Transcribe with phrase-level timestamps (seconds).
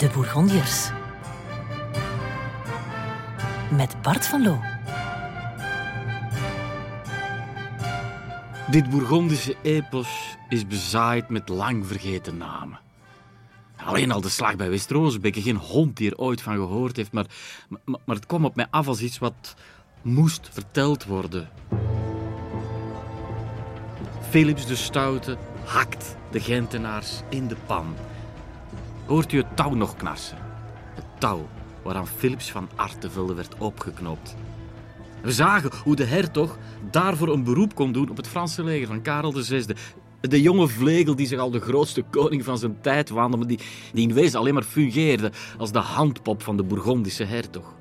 [0.00, 0.90] De Bourgondiërs.
[3.70, 4.60] Met Bart van Loo.
[8.70, 12.78] Dit Bourgondische epos is bezaaid met lang vergeten namen.
[13.76, 17.26] Alleen al de slag bij West-Rozenbeek, geen hond die er ooit van gehoord heeft, maar,
[17.68, 19.54] maar, maar het kwam op mij af als iets wat
[20.02, 21.48] moest verteld worden.
[24.28, 27.94] Philips de Stoute hakt de Gentenaars in de pan.
[29.10, 30.38] Hoort u het touw nog knarsen?
[30.94, 31.48] Het touw
[31.82, 34.36] waaraan Philips van Artevelde werd opgeknoopt.
[35.22, 36.58] We zagen hoe de hertog
[36.90, 39.64] daarvoor een beroep kon doen op het Franse leger van Karel VI.
[40.20, 43.60] De jonge vlegel die zich al de grootste koning van zijn tijd waande, maar die,
[43.92, 47.74] die in wezen alleen maar fungeerde als de handpop van de Bourgondische hertog.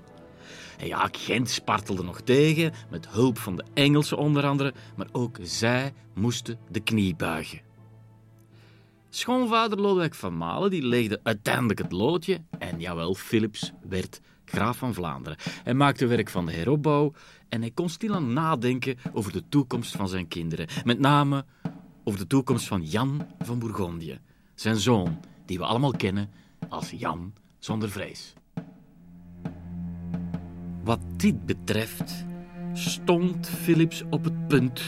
[0.77, 5.37] En ja, Gent spartelde nog tegen, met hulp van de Engelsen onder andere, maar ook
[5.41, 7.68] zij moesten de knie buigen.
[9.09, 14.93] Schoonvader Lodewijk van Malen die legde uiteindelijk het loodje en jawel, Philips werd graaf van
[14.93, 15.37] Vlaanderen.
[15.63, 17.13] Hij maakte werk van de heropbouw
[17.49, 20.67] en hij kon stilaan nadenken over de toekomst van zijn kinderen.
[20.83, 21.45] Met name
[22.03, 24.19] over de toekomst van Jan van Bourgondië,
[24.55, 26.29] zijn zoon, die we allemaal kennen
[26.69, 28.33] als Jan zonder vrees.
[30.83, 32.25] Wat dit betreft
[32.73, 34.81] stond Philips op het punt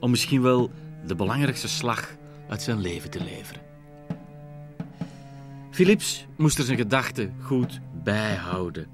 [0.00, 0.70] om misschien wel
[1.06, 2.20] de belangrijkste slag
[2.52, 3.62] uit zijn leven te leveren.
[5.70, 8.86] Philips moest er zijn gedachten goed bijhouden.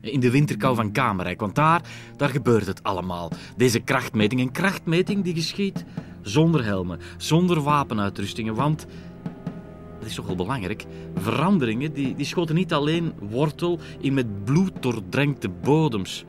[0.00, 1.82] In de winterkou van Kamerijk, want daar,
[2.16, 3.30] daar gebeurt het allemaal.
[3.56, 5.84] Deze krachtmeting, een krachtmeting die geschiet
[6.22, 8.86] zonder helmen, zonder wapenuitrustingen, want
[9.98, 10.86] dat is toch wel belangrijk.
[11.14, 16.24] Veranderingen die, die schoten niet alleen wortel in met bloed doordrenkte bodems.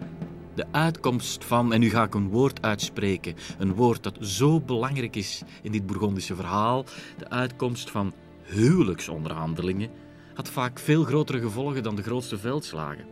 [0.56, 5.16] De uitkomst van, en nu ga ik een woord uitspreken, een woord dat zo belangrijk
[5.16, 6.86] is in dit Bourgondische verhaal,
[7.18, 9.90] de uitkomst van huwelijksonderhandelingen,
[10.33, 13.05] had vaak veel grotere gevolgen dan de grootste veldslagen.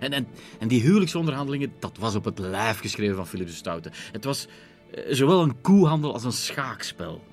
[0.00, 0.26] En, en,
[0.58, 3.90] en die huwelijksonderhandelingen, dat was op het lijf geschreven van Philips de Stoute.
[4.12, 4.46] Het was
[4.90, 7.24] eh, zowel een koehandel als een schaakspel.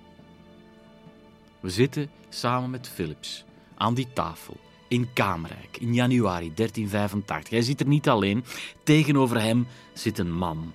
[1.59, 4.57] We zitten samen met Philips aan die tafel
[4.91, 7.49] in Kamerijk in januari 1385.
[7.49, 8.43] Hij zit er niet alleen.
[8.83, 10.73] Tegenover hem zit een man.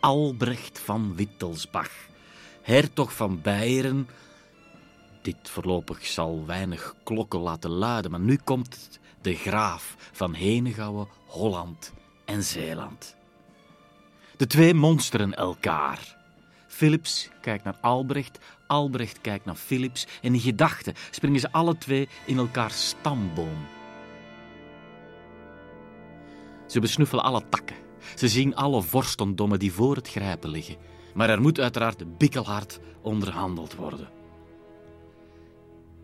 [0.00, 1.90] Albrecht van Wittelsbach,
[2.62, 4.08] hertog van Beieren.
[5.22, 11.92] Dit voorlopig zal weinig klokken laten luiden, maar nu komt de graaf van Henegouwen, Holland
[12.24, 13.16] en Zeeland.
[14.36, 16.17] De twee monsteren elkaar.
[16.78, 22.08] Philips kijkt naar Albrecht, Albrecht kijkt naar Philips en in gedachten springen ze alle twee
[22.26, 23.66] in elkaars stamboom.
[26.66, 27.76] Ze besnuffelen alle takken.
[28.14, 30.76] Ze zien alle vorstendommen die voor het grijpen liggen.
[31.14, 34.08] Maar er moet uiteraard bikkelhard onderhandeld worden.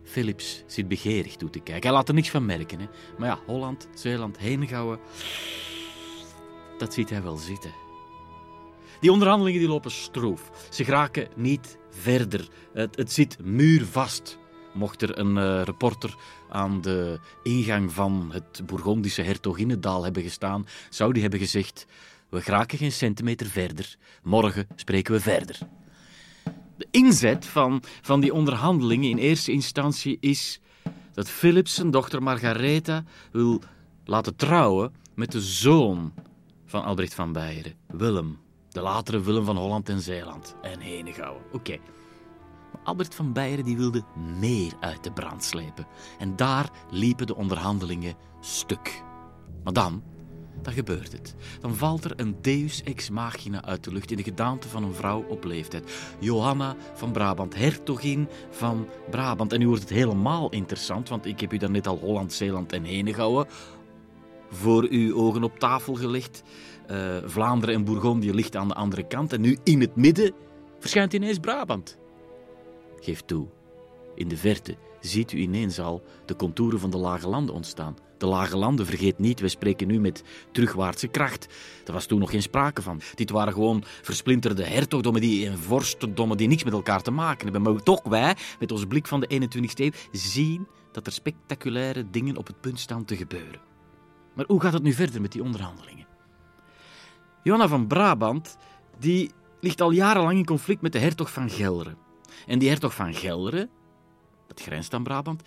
[0.03, 1.83] Philips zit begeerig toe te kijken.
[1.83, 2.79] Hij laat er niks van merken.
[2.79, 2.87] Hè?
[3.17, 4.99] Maar ja, Holland, Zeeland, Henegouwen...
[6.77, 7.84] Dat ziet hij wel zitten.
[8.99, 10.67] Die onderhandelingen die lopen stroef.
[10.69, 12.47] Ze geraken niet verder.
[12.73, 14.37] Het, het zit muurvast.
[14.73, 16.15] Mocht er een uh, reporter
[16.49, 21.85] aan de ingang van het Bourgondische hertoginnendaal hebben gestaan, zou die hebben gezegd:
[22.29, 23.95] We geraken geen centimeter verder.
[24.23, 25.57] Morgen spreken we verder.
[26.77, 30.59] De inzet van, van die onderhandelingen in eerste instantie is
[31.13, 33.61] dat Philips zijn dochter Margaretha wil
[34.05, 36.13] laten trouwen met de zoon
[36.65, 38.44] van Albrecht van Beieren, Willem.
[38.75, 41.41] De latere Willem van Holland en Zeeland en Henegouwen.
[41.51, 41.77] Oké.
[42.71, 44.03] Maar Albert van Beieren die wilde
[44.39, 45.87] meer uit de brand slepen.
[46.19, 49.03] En daar liepen de onderhandelingen stuk.
[49.63, 50.03] Maar dan,
[50.61, 51.35] dan gebeurt het.
[51.59, 54.93] Dan valt er een deus ex machina uit de lucht in de gedaante van een
[54.93, 56.15] vrouw op leeftijd.
[56.19, 59.53] Johanna van Brabant, hertogin van Brabant.
[59.53, 62.83] En nu wordt het helemaal interessant, want ik heb u daarnet al Holland, Zeeland en
[62.83, 63.47] Henegouwen
[64.49, 66.43] voor uw ogen op tafel gelegd.
[66.91, 69.33] Uh, Vlaanderen en Bourgondië ligt aan de andere kant.
[69.33, 70.33] En nu in het midden
[70.79, 71.97] verschijnt ineens Brabant.
[72.99, 73.47] Geef toe,
[74.15, 77.95] in de verte ziet u ineens al de contouren van de lage landen ontstaan.
[78.17, 81.47] De lage landen, vergeet niet, we spreken nu met terugwaartse kracht.
[81.83, 83.01] Daar was toen nog geen sprake van.
[83.15, 87.61] Dit waren gewoon versplinterde hertogdommen die, en vorstendommen die niks met elkaar te maken hebben.
[87.61, 92.37] Maar toch wij, met onze blik van de 21ste eeuw, zien dat er spectaculaire dingen
[92.37, 93.61] op het punt staan te gebeuren.
[94.35, 96.04] Maar hoe gaat het nu verder met die onderhandelingen?
[97.45, 98.57] Johanna van Brabant
[98.99, 101.95] die ligt al jarenlang in conflict met de hertog van Gelre.
[102.47, 103.69] En die hertog van Gelre,
[104.47, 105.41] dat grenst aan Brabant,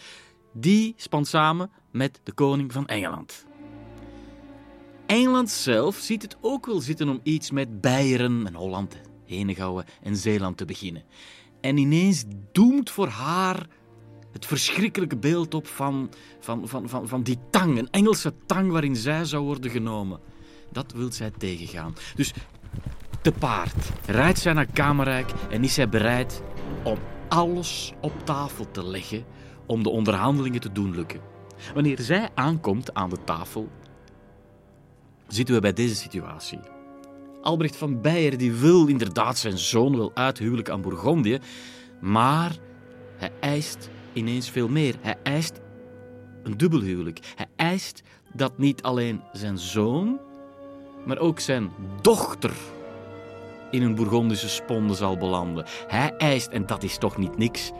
[0.53, 3.47] die spant samen met de koning van Engeland.
[5.07, 10.17] Engeland zelf ziet het ook wel zitten om iets met Beieren en Holland, Henegouwen en
[10.17, 11.05] Zeeland te beginnen.
[11.61, 13.67] En ineens doemt voor haar
[14.33, 16.11] het verschrikkelijke beeld op van,
[16.41, 20.21] van, van, van, van die tang, een Engelse tang waarin zij zou worden genomen.
[20.73, 21.95] Dat wil zij tegengaan.
[22.15, 22.33] Dus
[23.23, 26.43] te paard rijdt zij naar Kamerrijk en is zij bereid
[26.85, 26.99] om
[27.29, 29.25] alles op tafel te leggen
[29.67, 31.21] om de onderhandelingen te doen lukken.
[31.75, 33.69] Wanneer zij aankomt aan de tafel,
[35.27, 36.59] zitten we bij deze situatie.
[37.43, 41.39] Albrecht van Beieren die wil inderdaad zijn zoon wel uithuwelijk aan Bourgondië,
[42.01, 42.57] maar
[43.17, 44.95] hij eist ineens veel meer.
[45.01, 45.61] Hij eist
[46.43, 47.19] een dubbelhuwelijk.
[47.35, 50.21] Hij eist dat niet alleen zijn zoon,
[51.09, 51.71] maar ook zijn
[52.01, 52.53] dochter
[53.71, 55.65] in een Bourgondische sponde zal belanden.
[55.87, 57.71] Hij eist, en dat is toch niet niks,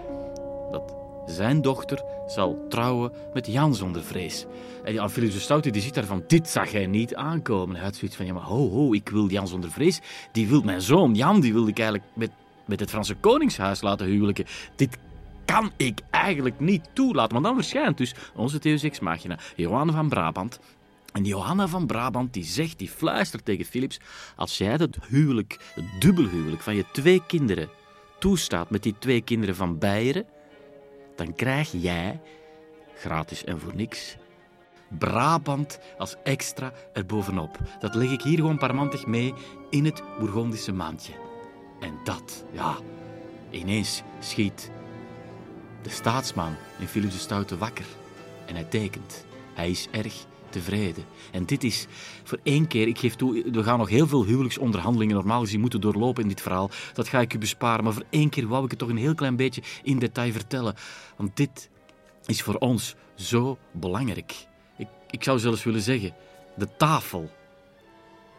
[0.71, 0.95] dat
[1.27, 4.47] zijn dochter zal trouwen met Jan zonder vrees.
[4.85, 7.77] En Jan Philips de Stoute die ziet daarvan, dit zag hij niet aankomen.
[7.77, 10.01] Hij had zoiets van, ja maar ho ho, ik wil Jan zonder vrees.
[10.33, 12.31] Die wil mijn zoon, Jan, die wil ik eigenlijk met,
[12.67, 14.45] met het Franse Koningshuis laten huwelijken.
[14.77, 14.99] Dit
[15.45, 17.33] kan ik eigenlijk niet toelaten.
[17.33, 20.61] Maar dan verschijnt dus onze Deus Ex Machina, Johanna van Brabant,
[21.19, 24.01] en Johanna van Brabant die zegt, die fluistert tegen Philips,
[24.37, 27.69] als jij het huwelijk, het dubbelhuwelijk van je twee kinderen
[28.19, 30.27] toestaat met die twee kinderen van Beieren,
[31.17, 32.21] dan krijg jij,
[32.95, 34.17] gratis en voor niks,
[34.99, 37.59] Brabant als extra erbovenop.
[37.81, 39.35] Dat leg ik hier gewoon parmantig mee
[39.71, 41.13] in het Bourgondische maandje.
[41.81, 42.77] En dat, ja,
[43.51, 44.71] ineens schiet
[45.83, 47.87] de staatsman in Philips de Stoute wakker.
[48.47, 49.27] En hij tekent.
[49.55, 51.05] Hij is erg tevreden.
[51.33, 51.87] En dit is
[52.25, 55.81] voor één keer, ik geef toe, we gaan nog heel veel huwelijksonderhandelingen normaal gezien moeten
[55.81, 56.71] doorlopen in dit verhaal.
[56.93, 59.15] Dat ga ik u besparen, maar voor één keer wou ik het toch een heel
[59.15, 60.75] klein beetje in detail vertellen.
[61.17, 61.71] Want dit
[62.27, 64.47] is voor ons zo belangrijk.
[64.79, 66.15] Ik, ik zou zelfs willen zeggen,
[66.57, 67.31] de tafel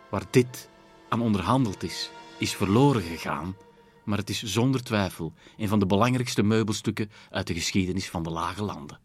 [0.09, 0.69] waar dit
[1.09, 3.56] aan onderhandeld is, is verloren gegaan.
[4.03, 8.29] Maar het is zonder twijfel een van de belangrijkste meubelstukken uit de geschiedenis van de
[8.29, 9.00] Lage Landen.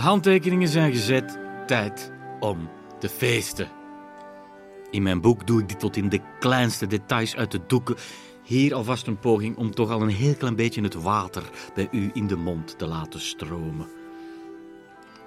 [0.00, 1.38] De handtekeningen zijn gezet.
[1.66, 3.68] Tijd om te feesten.
[4.90, 7.96] In mijn boek doe ik dit tot in de kleinste details uit de doeken.
[8.44, 11.42] Hier alvast een poging om toch al een heel klein beetje het water
[11.74, 13.88] bij u in de mond te laten stromen.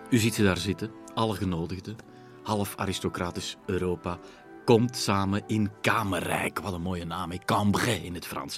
[0.10, 1.96] U ziet ze daar zitten, alle genodigden,
[2.44, 4.20] half aristocratisch Europa,
[4.66, 6.60] komt samen in Kamerrijk.
[6.60, 8.58] Wat een mooie naam, Cambrai in het Frans.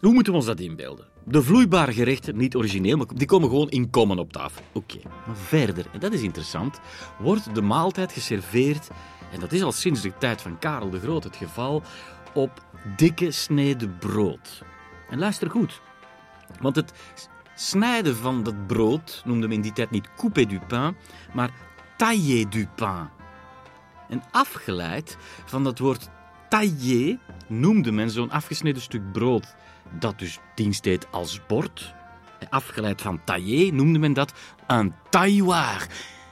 [0.00, 1.13] Hoe moeten we ons dat inbeelden?
[1.26, 4.62] De vloeibare gerechten, niet origineel, maar die komen gewoon in kommen op tafel.
[4.72, 6.80] Oké, maar verder, en dat is interessant,
[7.18, 8.90] wordt de maaltijd geserveerd,
[9.32, 11.82] en dat is al sinds de tijd van Karel de Groot het geval,
[12.34, 12.62] op
[12.96, 14.62] dikke sneden brood.
[15.10, 15.80] En luister goed,
[16.60, 16.92] want het
[17.54, 20.96] snijden van dat brood noemde men in die tijd niet couper du pain,
[21.34, 21.50] maar
[21.96, 23.08] tailler du pain.
[24.08, 26.08] En afgeleid van dat woord
[26.48, 29.54] tailler noemde men zo'n afgesneden stuk brood
[29.98, 31.94] dat dus dienst deed als bord.
[32.50, 34.32] Afgeleid van tailler noemde men dat
[34.66, 35.86] een tailloir.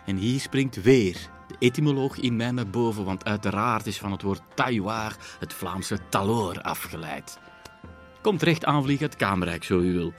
[0.06, 1.16] En hier springt weer
[1.48, 5.98] de etymoloog in mij naar boven, want uiteraard is van het woord tailloir het Vlaamse
[6.08, 7.38] taloor afgeleid.
[8.22, 10.12] Komt recht aanvliegen uit Kamerrijk, zo u wil.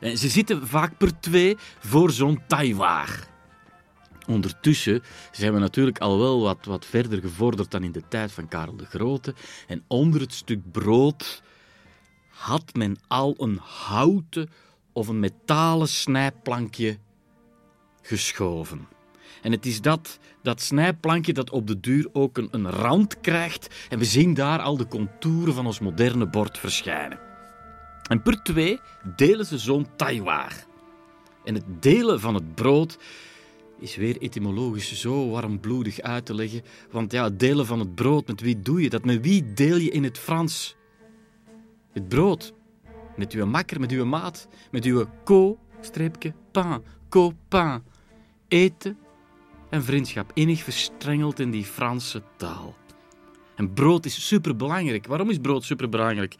[0.00, 3.32] En ze zitten vaak per twee voor zo'n tailloir.
[4.26, 8.48] Ondertussen zijn we natuurlijk al wel wat, wat verder gevorderd dan in de tijd van
[8.48, 9.34] Karel de Grote.
[9.66, 11.42] En onder het stuk brood
[12.34, 14.50] had men al een houten
[14.92, 16.98] of een metalen snijplankje
[18.02, 18.88] geschoven.
[19.42, 23.74] En het is dat, dat snijplankje dat op de duur ook een, een rand krijgt.
[23.88, 27.18] En we zien daar al de contouren van ons moderne bord verschijnen.
[28.08, 28.80] En per twee
[29.16, 30.66] delen ze zo'n tailloir.
[31.44, 32.98] En het delen van het brood
[33.78, 36.62] is weer etymologisch zo warmbloedig uit te leggen.
[36.90, 39.04] Want ja, het delen van het brood, met wie doe je dat?
[39.04, 40.76] Met wie deel je in het Frans?
[41.94, 42.52] Het brood.
[43.16, 47.82] Met uw makker, met uw maat, met uw co-pain, copain.
[48.48, 48.98] Eten
[49.70, 52.74] en vriendschap, innig verstrengeld in die Franse taal.
[53.56, 55.06] En brood is superbelangrijk.
[55.06, 56.34] Waarom is brood superbelangrijk?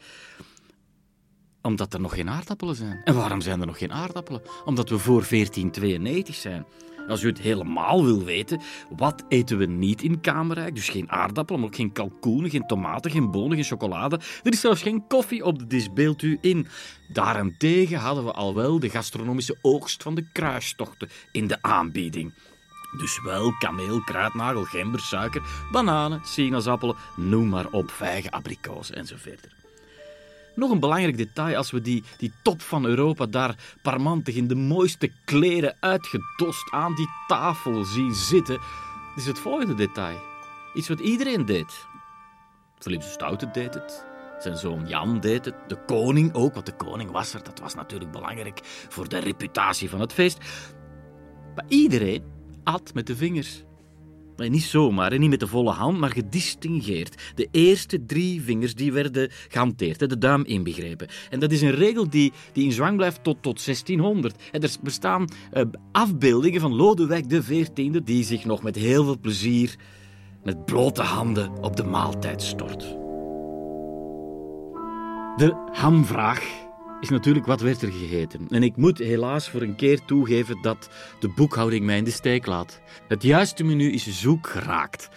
[1.61, 3.01] Omdat er nog geen aardappelen zijn.
[3.03, 4.41] En waarom zijn er nog geen aardappelen?
[4.65, 6.65] Omdat we voor 1492 zijn.
[7.07, 10.75] Als u het helemaal wil weten, wat eten we niet in Kamerrijk?
[10.75, 14.19] Dus geen aardappelen, maar ook geen kalkoenen, geen tomaten, geen bonen, geen chocolade.
[14.43, 16.67] Er is zelfs geen koffie op de dis, beeld u in.
[17.07, 22.33] Daarentegen hadden we al wel de gastronomische oogst van de kruistochten in de aanbieding.
[22.97, 29.15] Dus wel kameel, kruidnagel, gember, suiker, bananen, sinaasappelen, noem maar op, vijgen, abrikozen en zo
[29.17, 29.54] verder.
[30.55, 34.55] Nog een belangrijk detail als we die, die top van Europa daar parmantig in de
[34.55, 38.59] mooiste kleren uitgedost aan die tafel zien zitten,
[39.15, 40.19] is het volgende detail.
[40.73, 41.85] Iets wat iedereen deed.
[42.79, 44.05] Philips de Stoute deed het.
[44.39, 45.55] Zijn zoon Jan deed het.
[45.67, 47.43] De koning ook, want de koning was er.
[47.43, 48.59] Dat was natuurlijk belangrijk
[48.89, 50.37] voor de reputatie van het feest.
[51.55, 52.23] Maar iedereen
[52.63, 53.63] at met de vingers.
[54.37, 57.31] Nee, niet zomaar, niet met de volle hand, maar gedistingeerd.
[57.35, 61.07] De eerste drie vingers die werden gehanteerd, de duim inbegrepen.
[61.29, 64.35] En dat is een regel die, die in zwang blijft tot, tot 1600.
[64.51, 67.67] En er bestaan uh, afbeeldingen van Lodewijk XIV
[68.03, 69.75] die zich nog met heel veel plezier
[70.43, 72.81] met blote handen op de maaltijd stort.
[75.35, 76.64] De hamvraag
[77.01, 78.47] is natuurlijk wat werd er gegeten.
[78.49, 82.45] En ik moet helaas voor een keer toegeven dat de boekhouding mij in de steek
[82.45, 82.81] laat.
[83.07, 85.09] Het juiste menu is zoek geraakt.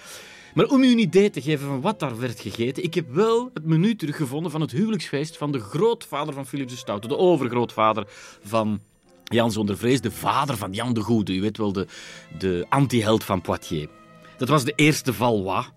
[0.54, 3.50] Maar om u een idee te geven van wat daar werd gegeten, ik heb wel
[3.54, 8.04] het menu teruggevonden van het huwelijksfeest van de grootvader van Philips de Stoute, de overgrootvader
[8.42, 8.80] van
[9.24, 11.34] Jan zonder vrees, de vader van Jan de Goede.
[11.34, 11.86] U weet wel, de,
[12.38, 13.88] de anti-held van Poitiers.
[14.36, 15.70] Dat was de eerste Valois,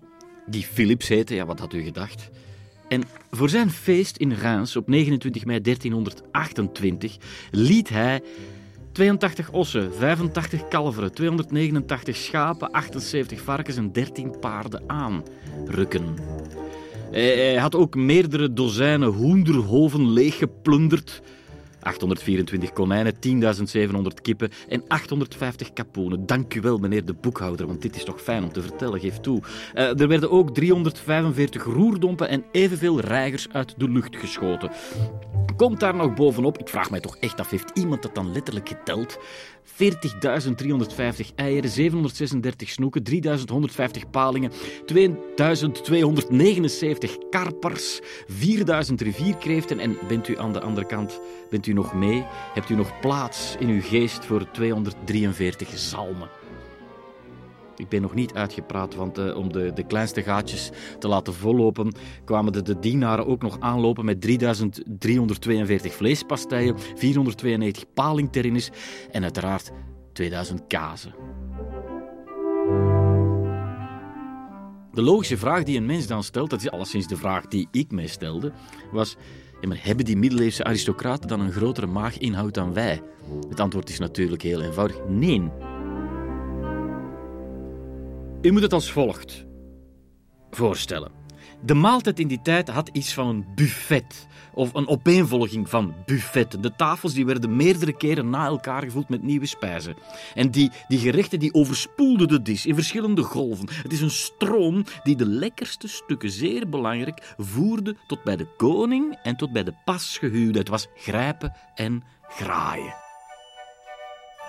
[0.46, 1.36] die Philips heette.
[1.36, 2.29] Ja, wat had u gedacht?
[2.91, 7.17] En voor zijn feest in Reims op 29 mei 1328
[7.51, 8.21] liet hij
[8.91, 16.03] 82 ossen, 85 kalveren, 289 schapen, 78 varkens en 13 paarden aanrukken.
[17.12, 21.21] Hij had ook meerdere dozijnen hoenderhoven leeggeplunderd
[21.81, 26.25] 824 konijnen, 10.700 kippen en 850 kapoenen.
[26.25, 29.19] Dank u wel, meneer de boekhouder, want dit is toch fijn om te vertellen, geef
[29.19, 29.41] toe.
[29.73, 34.71] Uh, er werden ook 345 roerdompen en evenveel reigers uit de lucht geschoten.
[35.55, 38.67] Komt daar nog bovenop, ik vraag mij toch echt af, heeft iemand dat dan letterlijk
[38.67, 39.19] geteld?
[39.65, 39.75] 40.350
[41.35, 44.57] eieren, 736 snoeken, 3.150 palingen, 2.279
[47.29, 48.05] karpers, 4.000
[48.95, 51.19] rivierkreeften en bent u aan de andere kant,
[51.50, 52.25] bent u nog mee?
[52.54, 56.30] Hebt u nog plaats in uw geest voor 243 zalmen?
[57.75, 61.94] Ik ben nog niet uitgepraat, want uh, om de, de kleinste gaatjes te laten vollopen,
[62.25, 68.70] kwamen de, dienaren ook nog aanlopen met 3342 vleespasteien, 492 palingterrines
[69.12, 69.72] en uiteraard
[70.13, 71.13] 2000 kazen.
[74.94, 77.92] De logische vraag die een mens dan stelt, dat is alleszins de vraag die ik
[77.92, 78.51] mij stelde,
[78.92, 79.16] was:
[79.68, 83.01] maar hebben die middeleeuwse aristocraten dan een grotere maaginhoud dan wij?
[83.50, 85.51] Het antwoord is natuurlijk heel eenvoudig: nee.
[88.41, 89.46] U moet het als volgt
[90.51, 91.12] voorstellen.
[91.63, 94.27] De maaltijd in die tijd had iets van een buffet.
[94.53, 96.62] Of een opeenvolging van buffetten.
[96.62, 99.96] De tafels die werden meerdere keren na elkaar gevuld met nieuwe spijzen.
[100.36, 103.68] En die, die gerechten die overspoelden de dis in verschillende golven.
[103.84, 109.18] Het is een stroom die de lekkerste stukken, zeer belangrijk, voerde tot bij de koning
[109.24, 110.60] en tot bij de pasgehuwde.
[110.60, 112.96] Het was grijpen en graaien.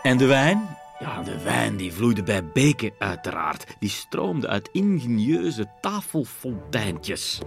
[0.03, 0.82] En de wijn?
[1.03, 3.77] Ja, de wijn die vloeide bij beken uiteraard.
[3.79, 7.41] Die stroomde uit ingenieuze tafelfonteintjes.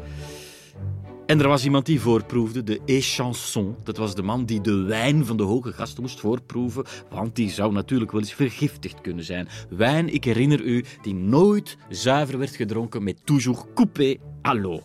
[1.25, 3.75] En er was iemand die voorproefde, de échanson.
[3.83, 7.49] Dat was de man die de wijn van de hoge gasten moest voorproeven, want die
[7.49, 9.47] zou natuurlijk wel eens vergiftigd kunnen zijn.
[9.69, 14.81] Wijn, ik herinner u, die nooit zuiver werd gedronken met toujours coupé à l'eau.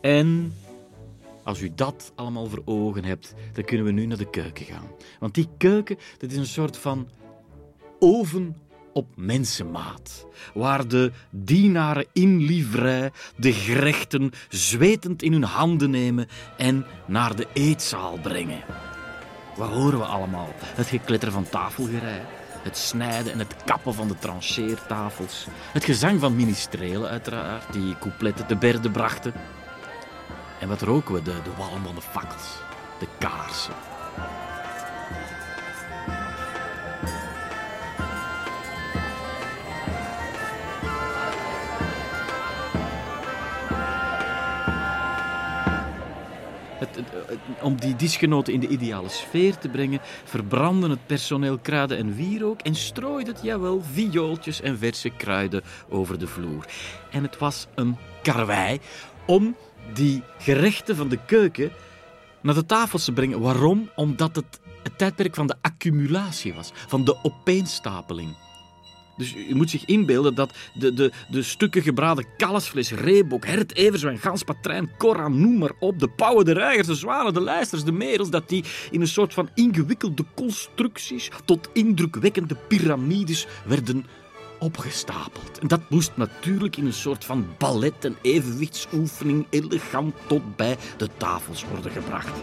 [0.00, 0.52] En
[1.44, 4.86] als u dat allemaal voor ogen hebt, dan kunnen we nu naar de keuken gaan.
[5.18, 7.08] Want die keuken, dat is een soort van
[8.00, 8.56] oven
[8.92, 16.86] op mensenmaat, waar de dienaren in livrei de gerechten zwetend in hun handen nemen en
[17.06, 18.62] naar de eetzaal brengen.
[19.56, 20.54] Wat horen we allemaal?
[20.60, 22.20] Het gekletter van tafelgerei,
[22.62, 28.46] het snijden en het kappen van de trancheertafels, het gezang van ministrelen uiteraard, die coupletten
[28.46, 29.32] te berde brachten.
[30.60, 31.22] En wat roken we?
[31.22, 32.56] De, de walm van de fakkels,
[32.98, 33.89] de kaarsen.
[47.62, 52.60] Om die disgenoten in de ideale sfeer te brengen, verbrandden het personeel kruiden en wierook
[52.60, 56.66] en strooide het, jawel, viooltjes en verse kruiden over de vloer.
[57.10, 58.78] En het was een karwei
[59.26, 59.56] om
[59.94, 61.72] die gerechten van de keuken
[62.40, 63.40] naar de tafels te brengen.
[63.40, 63.90] Waarom?
[63.94, 68.36] Omdat het het tijdperk van de accumulatie was, van de opeenstapeling.
[69.20, 74.18] Dus je moet zich inbeelden dat de, de, de stukken gebraden kalfsvlees, reebok, hert, everzwijn,
[74.18, 77.92] gans, patrijn, korra, noem maar op, de pauwen, de reigers, de zwanen, de lijsters, de
[77.92, 84.06] merels, dat die in een soort van ingewikkelde constructies tot indrukwekkende piramides werden
[84.58, 85.58] opgestapeld.
[85.58, 91.08] En dat moest natuurlijk in een soort van ballet en evenwichtsoefening elegant tot bij de
[91.16, 92.38] tafels worden gebracht.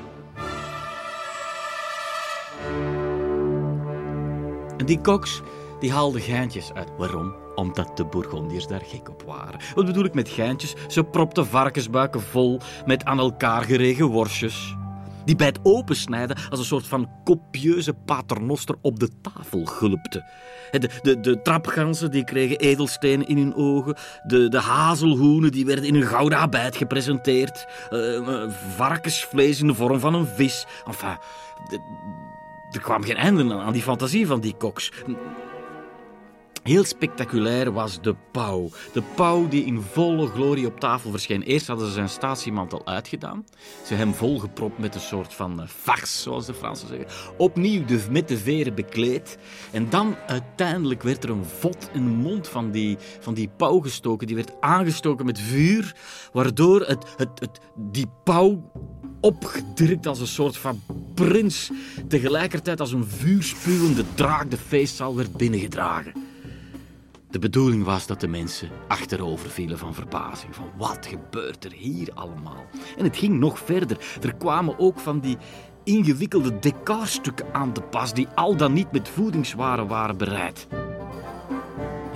[4.78, 5.42] En die koks
[5.80, 6.90] die haalden geintjes uit.
[6.98, 7.36] Waarom?
[7.56, 9.60] Omdat de Bourgondiërs daar gek op waren.
[9.76, 10.74] Wat bedoel ik met geintjes?
[10.88, 14.76] Ze propten varkensbuiken vol met aan elkaar geregen worstjes.
[15.26, 20.32] Die bij het opensnijden als een soort van copieuze paternoster op de tafel gulpte.
[20.72, 23.96] De, de, de trapganzen die kregen edelstenen in hun ogen.
[24.24, 27.68] De, de hazelhoenen die werden in een gouden abijt gepresenteerd.
[27.90, 30.66] Uh, varkensvlees in de vorm van een vis.
[30.86, 31.18] Enfin,
[31.70, 31.80] de,
[32.72, 34.92] er kwam geen einde aan die fantasie van die koks.
[36.68, 38.70] Heel spectaculair was de pauw.
[38.94, 41.42] De pauw die in volle glorie op tafel verscheen.
[41.42, 43.46] Eerst hadden ze zijn statiemantel uitgedaan.
[43.86, 47.08] Ze hem volgepropt met een soort van farce, zoals de Fransen zeggen.
[47.38, 49.38] Opnieuw de, met de veren bekleed.
[49.72, 53.80] En dan uiteindelijk werd er een vod in de mond van die, van die pauw
[53.80, 54.28] gestoken.
[54.28, 55.96] Die werd aangestoken met vuur,
[56.34, 58.72] waardoor het, het, het, die pauw
[59.22, 60.82] opgedrukt als een soort van
[61.14, 61.72] prins,
[62.08, 66.36] tegelijkertijd als een vuurspuwende draak de feestzaal werd binnengedragen.
[67.38, 70.56] De bedoeling was dat de mensen achterover vielen van verbazing.
[70.56, 72.66] Van wat gebeurt er hier allemaal?
[72.98, 73.98] En het ging nog verder.
[74.22, 75.38] Er kwamen ook van die
[75.84, 80.68] ingewikkelde decorstukken aan te pas die al dan niet met voedingswaren waren bereid.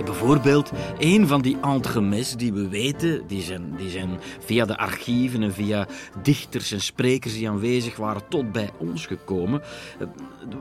[0.06, 5.44] Bijvoorbeeld, een van die entremets die we weten, die zijn, die zijn via de archieven
[5.44, 5.88] en via
[6.22, 9.62] dichters en sprekers die aanwezig waren tot bij ons gekomen.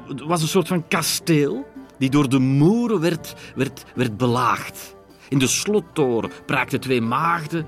[0.09, 1.67] Het was een soort van kasteel
[2.01, 4.95] die door de Moeren werd, werd, werd belaagd.
[5.29, 7.67] In de slottoren praakten twee maagden.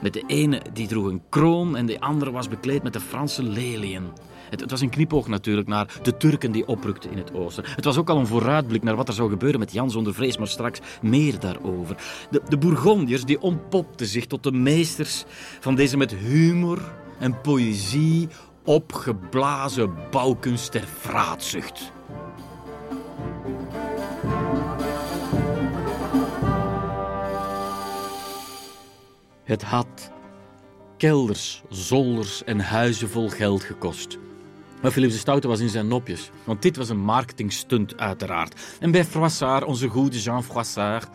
[0.00, 3.42] Met de ene die droeg een kroon en de andere was bekleed met de Franse
[3.42, 4.02] leliën.
[4.50, 7.64] Het, het, was een knipoog natuurlijk naar de Turken die oprukten in het oosten.
[7.66, 10.38] Het was ook al een vooruitblik naar wat er zou gebeuren met Jan zonder vrees,
[10.38, 11.96] maar straks meer daarover.
[12.30, 15.24] De, de Bourgondiërs die ontpopten zich tot de meesters
[15.60, 16.78] van deze met humor
[17.18, 18.28] en poëzie
[18.64, 21.92] opgeblazen bouwkunst ter vraatzucht.
[29.52, 30.10] Het had
[30.96, 34.18] kelders, zolders en huizen vol geld gekost.
[34.82, 38.76] Maar Philips de Stoute was in zijn nopjes, want dit was een marketingstunt uiteraard.
[38.80, 41.08] En bij Froissart, onze goede Jean Froissart,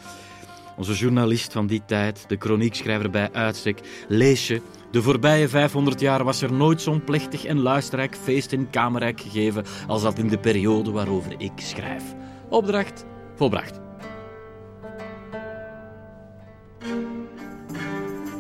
[0.76, 4.62] onze journalist van die tijd, de chroniekschrijver bij uitstek, lees je...
[4.92, 9.66] De voorbije 500 jaar was er nooit zo'n plechtig en luisterrijk feest in Kamerrijk gegeven
[9.88, 12.04] als dat in de periode waarover ik schrijf.
[12.50, 13.87] Opdracht volbracht.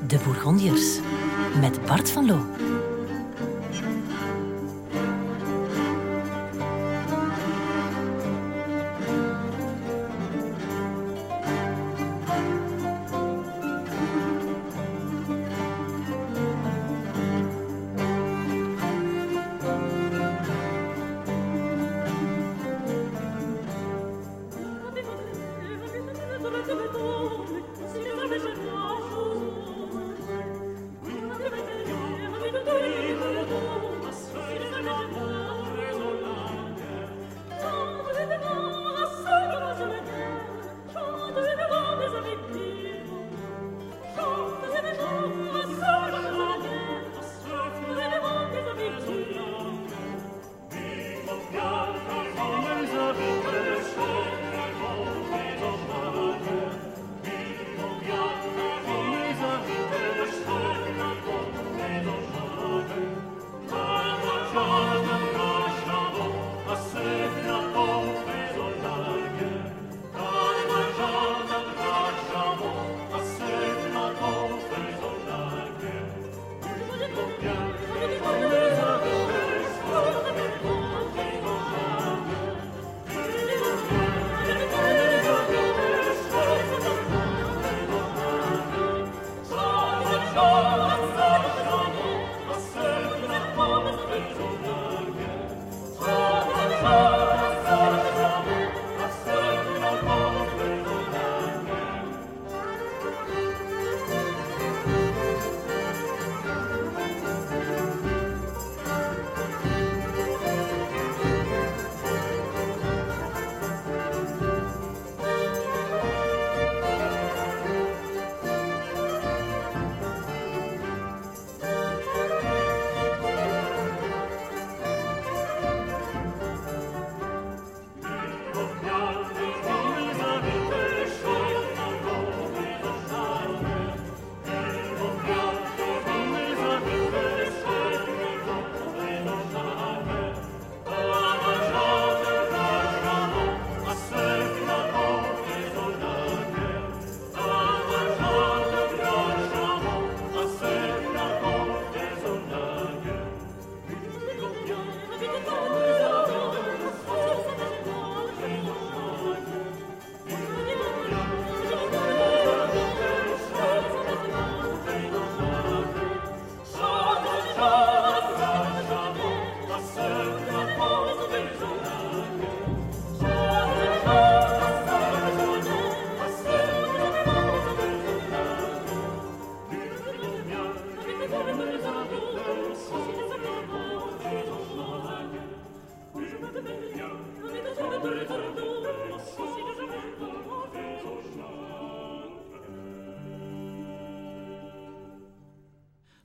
[0.07, 0.99] De Bourgondiërs
[1.59, 2.76] met Bart van Loo.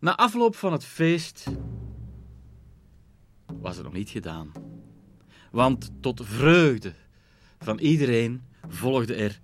[0.03, 1.45] Na afloop van het feest
[3.61, 4.53] was het nog niet gedaan.
[5.51, 6.95] Want tot vreugde
[7.59, 9.41] van iedereen volgde er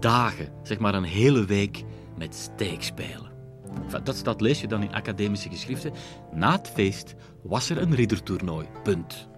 [0.00, 1.84] dagen, zeg maar een hele week,
[2.16, 3.32] met steekspelen.
[4.02, 5.92] Dat, dat lees je dan in academische geschriften.
[6.32, 8.66] Na het feest was er een riddertoernooi.
[8.82, 9.28] Punt.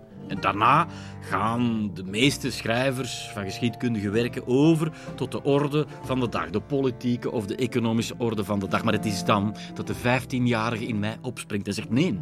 [0.40, 0.86] Daarna
[1.20, 6.60] gaan de meeste schrijvers van geschiedkundige werken over tot de orde van de dag, de
[6.60, 8.84] politieke of de economische orde van de dag.
[8.84, 12.20] Maar het is dan dat de 15-jarige in mij opspringt en zegt: nee,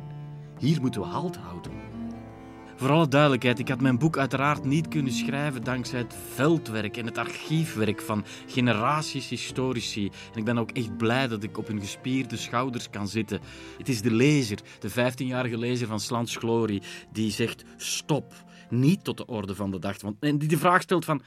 [0.58, 1.89] hier moeten we halt houden.
[2.80, 7.06] Voor alle duidelijkheid, ik had mijn boek uiteraard niet kunnen schrijven dankzij het veldwerk en
[7.06, 10.10] het archiefwerk van generaties historici.
[10.32, 13.40] En ik ben ook echt blij dat ik op hun gespierde schouders kan zitten.
[13.78, 18.32] Het is de lezer, de 15-jarige lezer van Slans Glorie, die zegt: stop,
[18.70, 20.00] niet tot de orde van de dag.
[20.00, 21.22] Want, en die de vraag stelt van,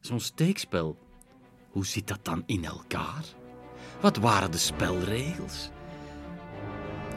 [0.00, 0.98] zo'n steekspel,
[1.70, 3.24] hoe zit dat dan in elkaar?
[4.00, 5.70] Wat waren de spelregels?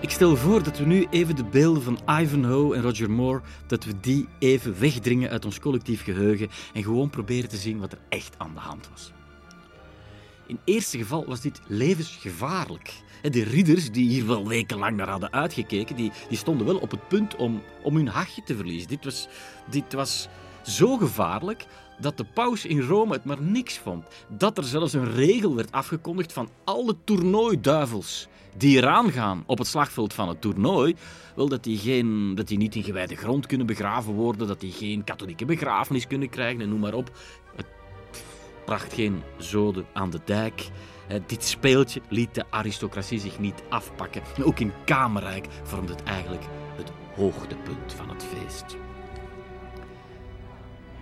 [0.01, 3.83] Ik stel voor dat we nu even de beelden van Ivanhoe en Roger Moore, dat
[3.83, 7.99] we die even wegdringen uit ons collectief geheugen en gewoon proberen te zien wat er
[8.09, 9.11] echt aan de hand was.
[10.47, 12.93] In eerste geval was dit levensgevaarlijk.
[13.21, 17.07] De ridders die hier wel wekenlang naar hadden uitgekeken, die, die stonden wel op het
[17.07, 18.89] punt om, om hun hachje te verliezen.
[18.89, 19.27] Dit was,
[19.69, 20.27] dit was
[20.63, 21.65] zo gevaarlijk
[21.99, 24.05] dat de paus in Rome het maar niks vond.
[24.27, 29.67] Dat er zelfs een regel werd afgekondigd van alle toernooiduivels die eraan gaan op het
[29.67, 30.95] slagveld van het toernooi,
[31.35, 34.71] wel dat die, geen, dat die niet in gewijde grond kunnen begraven worden, dat die
[34.71, 37.11] geen katholieke begrafenis kunnen krijgen en noem maar op.
[37.55, 37.65] Het
[38.65, 40.69] bracht geen zoden aan de dijk.
[41.25, 44.21] Dit speeltje liet de aristocratie zich niet afpakken.
[44.43, 46.43] Ook in Kamerrijk vormde het eigenlijk
[46.75, 48.77] het hoogtepunt van het feest.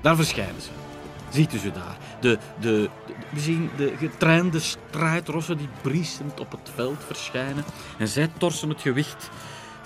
[0.02, 0.89] Daar verschijnen ze.
[1.32, 1.98] Ziet u ze daar?
[2.20, 2.90] De, de,
[3.30, 7.64] we zien de getrainde strijdrossen die briesend op het veld verschijnen.
[7.98, 9.30] En zij torsen het gewicht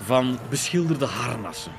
[0.04, 1.72] van beschilderde harnassen,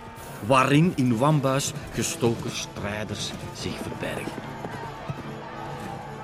[0.46, 4.42] waarin in wambuis gestoken strijders zich verbergen.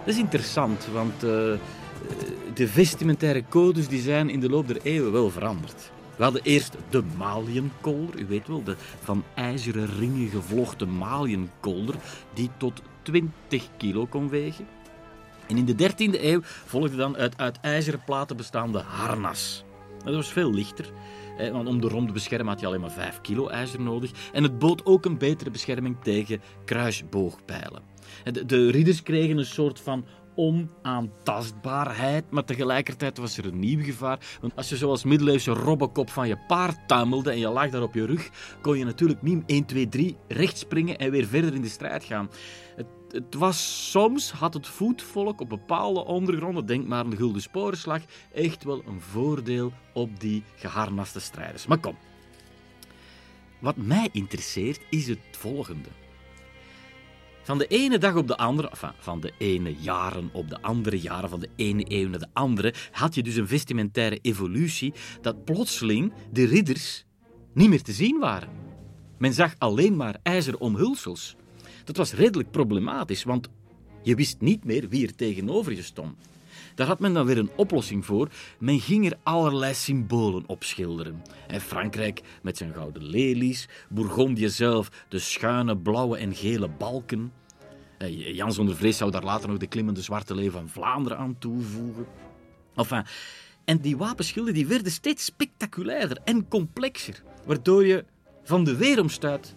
[0.06, 1.30] Dat is interessant, want uh,
[2.54, 5.92] de vestimentaire codes die zijn in de loop der eeuwen wel veranderd.
[6.16, 11.96] We hadden eerst de maliënkolder, u weet wel, de van ijzeren ringen gevlochten maliënkolder,
[12.34, 14.68] die tot 20 kilo kon wegen.
[15.48, 19.64] En in de 13e eeuw volgde dan het uit ijzeren platen bestaande harnas.
[20.04, 20.92] Dat was veel lichter,
[21.52, 24.12] want om de rom te beschermen had je alleen maar 5 kilo ijzer nodig.
[24.34, 27.82] En het bood ook een betere bescherming tegen kruisboogpijlen.
[28.24, 34.20] De, de ridders kregen een soort van onaantastbaarheid, maar tegelijkertijd was er een nieuw gevaar.
[34.42, 37.94] Want als je zoals middeleeuwse robbenkop van je paard tuimelde en je lag daar op
[37.94, 38.30] je rug,
[38.62, 42.04] kon je natuurlijk niet 1, 2, 3 recht springen en weer verder in de strijd
[42.04, 42.30] gaan.
[43.12, 48.02] Het, was soms, had het voetvolk op bepaalde ondergronden, denk maar aan de Gulden Sporenslag,
[48.34, 51.68] echt wel een voordeel op die geharnaste strijders.
[51.68, 51.98] Maar kom,
[53.60, 55.90] wat mij interesseert is het volgende.
[57.44, 58.70] Van de ene dag op de andere,
[59.00, 62.74] van de ene jaren op de andere jaren, van de ene eeuw naar de andere,
[62.92, 67.06] had je dus een vestimentaire evolutie dat plotseling de ridders
[67.54, 68.50] niet meer te zien waren.
[69.18, 71.36] Men zag alleen maar ijzeren omhulsels.
[71.92, 73.50] Dat was redelijk problematisch, want
[74.02, 76.16] je wist niet meer wie er tegenover je stond.
[76.76, 78.30] Daar had men dan weer een oplossing voor.
[78.60, 81.22] Men ging er allerlei symbolen op schilderen.
[81.48, 87.34] En Frankrijk met zijn gouden lelies, Bourgondië zelf de schuine blauwe en gele balken.
[88.10, 92.06] Jan zonder vrees zou daar later nog de klimmende zwarte leeuw van Vlaanderen aan toevoegen.
[93.66, 98.06] En die wapenschilden die werden steeds spectaculairder en complexer, waardoor je
[98.44, 99.56] van de weeromstuit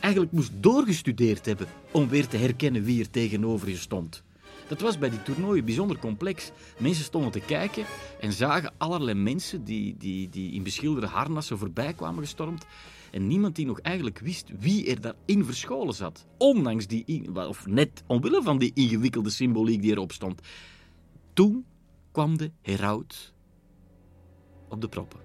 [0.00, 4.22] eigenlijk moest doorgestudeerd hebben om weer te herkennen wie er tegenover je stond.
[4.68, 6.50] Dat was bij die toernooien bijzonder complex.
[6.78, 7.84] Mensen stonden te kijken
[8.20, 12.66] en zagen allerlei mensen die, die, die in beschilderde harnassen voorbij kwamen gestormd.
[13.10, 16.26] En niemand die nog eigenlijk wist wie er daarin verscholen zat.
[16.38, 20.40] Ondanks die, of net omwille van die ingewikkelde symboliek die erop stond.
[21.32, 21.64] Toen
[22.12, 23.32] kwam de heraut
[24.68, 25.20] op de proppen.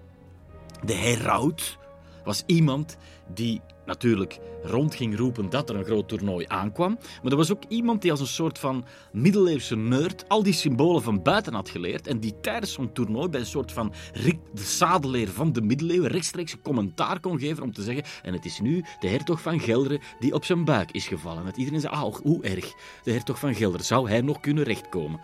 [0.84, 1.78] De heraut
[2.24, 2.96] was iemand
[3.34, 6.98] die natuurlijk rond ging roepen dat er een groot toernooi aankwam.
[7.22, 11.02] Maar er was ook iemand die als een soort van middeleeuwse nerd al die symbolen
[11.02, 14.62] van buiten had geleerd en die tijdens zo'n toernooi bij een soort van Rick de
[14.62, 18.60] Zadeleer van de middeleeuwen rechtstreeks een commentaar kon geven om te zeggen en het is
[18.60, 21.44] nu de hertog van Gelderen die op zijn buik is gevallen.
[21.44, 22.72] Dat iedereen zei, ah, hoe erg.
[23.02, 25.20] De hertog van Gelderen, zou hij nog kunnen rechtkomen?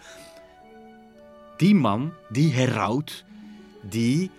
[1.56, 3.24] Die man, die heraut,
[3.82, 4.30] die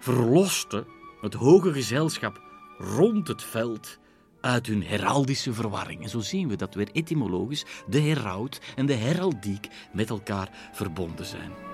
[0.00, 0.84] verloste
[1.22, 2.40] het hoge gezelschap
[2.78, 3.98] rond het veld
[4.40, 6.02] uit hun heraldische verwarring.
[6.02, 11.26] En zo zien we dat weer etymologisch de heraut en de heraldiek met elkaar verbonden
[11.26, 11.71] zijn.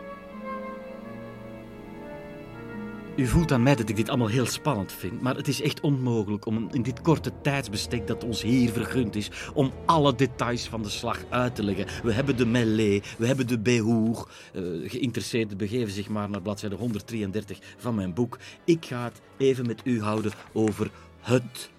[3.19, 5.81] U voelt aan mij dat ik dit allemaal heel spannend vind, maar het is echt
[5.81, 10.83] onmogelijk om in dit korte tijdsbestek dat ons hier vergund is, om alle details van
[10.83, 11.87] de slag uit te leggen.
[12.03, 14.29] We hebben de mêlée, we hebben de behoer.
[14.53, 18.39] Uh, geïnteresseerden begeven zich maar naar bladzijde 133 van mijn boek.
[18.65, 21.71] Ik ga het even met u houden over het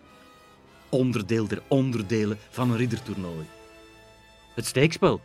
[0.89, 3.45] onderdeel der onderdelen van een riddertoernooi.
[4.55, 5.21] Het steekspel.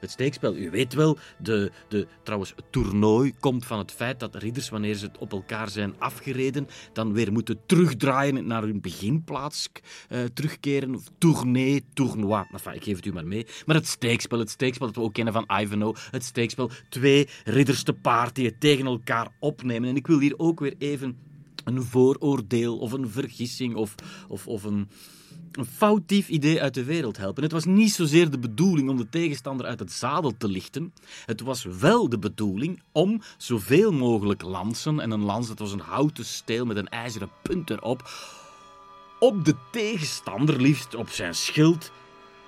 [0.00, 4.34] Het steekspel, u weet wel, de, de, trouwens, het toernooi komt van het feit dat
[4.34, 9.68] ridders, wanneer ze op elkaar zijn afgereden, dan weer moeten terugdraaien naar hun beginplaats
[10.08, 11.00] uh, terugkeren.
[11.18, 12.44] Tournee, tournoi.
[12.52, 13.46] Enfin, ik geef het u maar mee.
[13.66, 17.82] Maar het steekspel, het steekspel dat we ook kennen van Ivanhoe, het steekspel, twee ridders
[17.82, 19.88] te paard die het tegen elkaar opnemen.
[19.88, 21.18] En ik wil hier ook weer even
[21.64, 23.94] een vooroordeel of een vergissing of,
[24.28, 24.88] of, of een
[25.52, 27.42] een foutief idee uit de wereld helpen.
[27.42, 30.92] Het was niet zozeer de bedoeling om de tegenstander uit het zadel te lichten.
[31.26, 35.80] Het was wel de bedoeling om zoveel mogelijk lansen, en een lans dat was een
[35.80, 38.10] houten steel met een ijzeren punt erop,
[39.18, 41.92] op de tegenstander, liefst op zijn schild,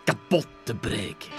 [0.04, 1.30] kapot te breken.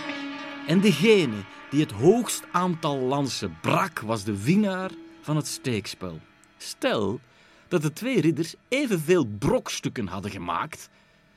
[0.68, 1.36] En degene
[1.70, 6.20] die het hoogst aantal lansen brak, was de winnaar van het steekspel.
[6.58, 7.20] Stel
[7.68, 10.90] dat de twee ridders evenveel brokstukken hadden gemaakt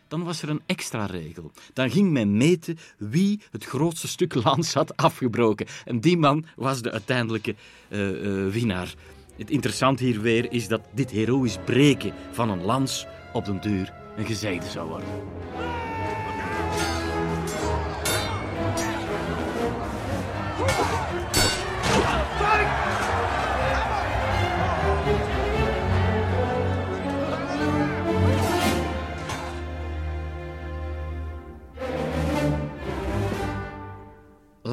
[0.09, 1.53] dan was er een extra regel.
[1.73, 5.67] Dan ging men meten wie het grootste stuk lans had afgebroken.
[5.85, 7.55] En die man was de uiteindelijke
[7.89, 8.95] uh, uh, winnaar.
[9.37, 13.93] Het interessante hier weer is dat dit heroïsch breken van een lans op den duur
[14.17, 15.09] een gezegde zou worden.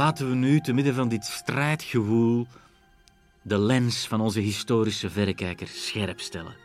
[0.04, 2.48] Laten we nu, te midden van dit strijdgewoel,
[3.42, 6.56] de lens van onze historische verrekijker scherp stellen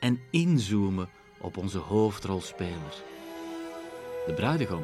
[0.00, 1.08] en inzoomen
[1.40, 2.94] op onze hoofdrolspeler.
[4.26, 4.82] De bruidegom,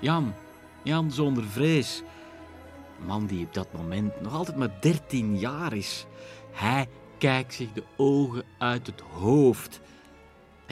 [0.00, 0.34] Jan,
[0.82, 2.02] Jan zonder vrees.
[3.06, 6.06] Man die op dat moment nog altijd maar 13 jaar is.
[6.52, 6.88] Hij
[7.18, 9.80] kijkt zich de ogen uit het hoofd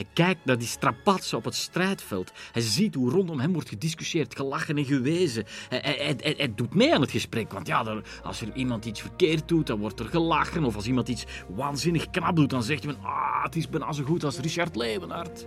[0.01, 2.31] hij kijkt naar die strapatsen op het strijdveld.
[2.51, 5.45] Hij ziet hoe rondom hem wordt gediscussieerd, gelachen en gewezen.
[5.69, 9.79] Hij, doet mee aan het gesprek, want ja, als er iemand iets verkeerd doet, dan
[9.79, 10.63] wordt er gelachen.
[10.63, 14.03] Of als iemand iets waanzinnig knap doet, dan zegt van, ah, het is bijna zo
[14.03, 15.45] goed als Richard Leeuwenhard.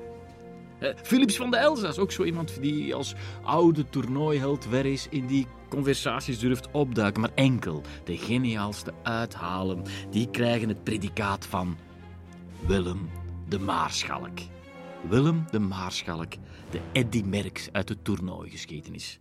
[1.02, 5.46] Philips van de Elzas, ook zo iemand die als oude toernooiheld weg is, in die
[5.68, 7.20] conversaties durft opduiken.
[7.20, 11.76] Maar enkel de geniaalste uithalen, die krijgen het predicaat van
[12.66, 14.38] Willem de Maarschalk.
[15.08, 16.32] Willem de Maarschalk,
[16.70, 19.18] de Eddy Merckx uit de toernooigeschiedenis.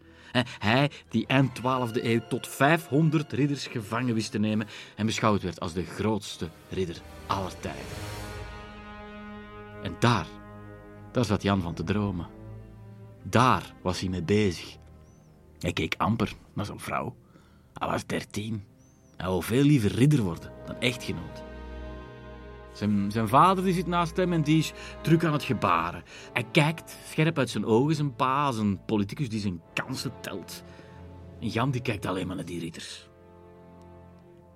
[0.60, 5.60] Hij die eind 12e eeuw tot 500 ridders gevangen wist te nemen en beschouwd werd
[5.60, 7.82] als de grootste ridder aller tijden.
[9.84, 10.28] En daar,
[11.12, 12.28] Daar zat Jan van te dromen.
[13.24, 14.78] Daar was hij mee bezig.
[15.60, 17.16] Hij keek amper naar zijn vrouw.
[17.74, 18.64] Hij was dertien.
[19.18, 21.44] Hij wou veel liever ridder worden dan echtgenoot.
[22.74, 26.04] Zijn, zijn vader die zit naast hem en die is druk aan het gebaren.
[26.34, 30.64] Hij kijkt scherp uit zijn ogen, zijn pa, een politicus die zijn kansen telt.
[31.40, 33.10] En Jan die kijkt alleen maar naar die ridders.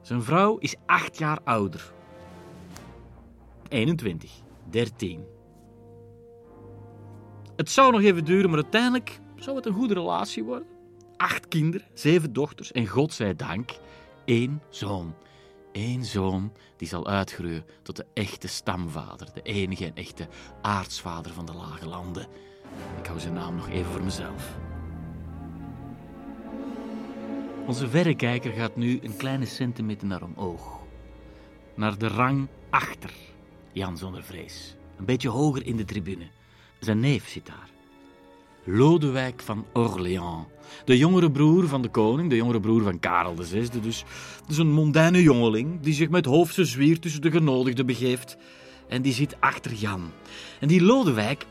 [0.02, 1.94] Zijn vrouw is acht jaar ouder.
[3.70, 4.32] 21,
[4.70, 5.26] 13.
[7.56, 10.68] Het zou nog even duren, maar uiteindelijk zou het een goede relatie worden.
[11.18, 13.72] Acht kinderen, zeven dochters en godzijdank
[14.26, 15.14] één zoon.
[15.72, 20.28] Eén zoon die zal uitgroeien tot de echte stamvader, de enige en echte
[20.62, 22.28] aartsvader van de lage landen.
[23.00, 24.58] Ik hou zijn naam nog even voor mezelf.
[27.68, 30.80] Onze verrekijker gaat nu een kleine centimeter naar omhoog.
[31.76, 33.14] Naar de rang achter
[33.72, 34.76] Jan zonder vrees.
[34.98, 36.28] Een beetje hoger in de tribune.
[36.80, 37.70] Zijn neef zit daar.
[38.68, 40.46] Lodewijk van Orléans.
[40.86, 43.68] De jongere broer van de koning, de jongere broer van Karel VI.
[43.82, 44.04] Dus,
[44.48, 48.38] dus een mondaine jongeling die zich met hoofdse zwier tussen de genodigden begeeft.
[48.88, 50.12] En die zit achter Jan.
[50.60, 51.46] En die Lodewijk,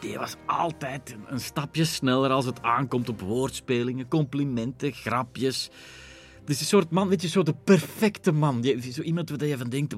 [0.00, 5.70] die was altijd een stapje sneller als het aankomt op woordspelingen, complimenten, grapjes.
[6.44, 8.64] Dus een soort man, weet je, zo de perfecte man.
[8.92, 9.94] Zo iemand waar je van denkt,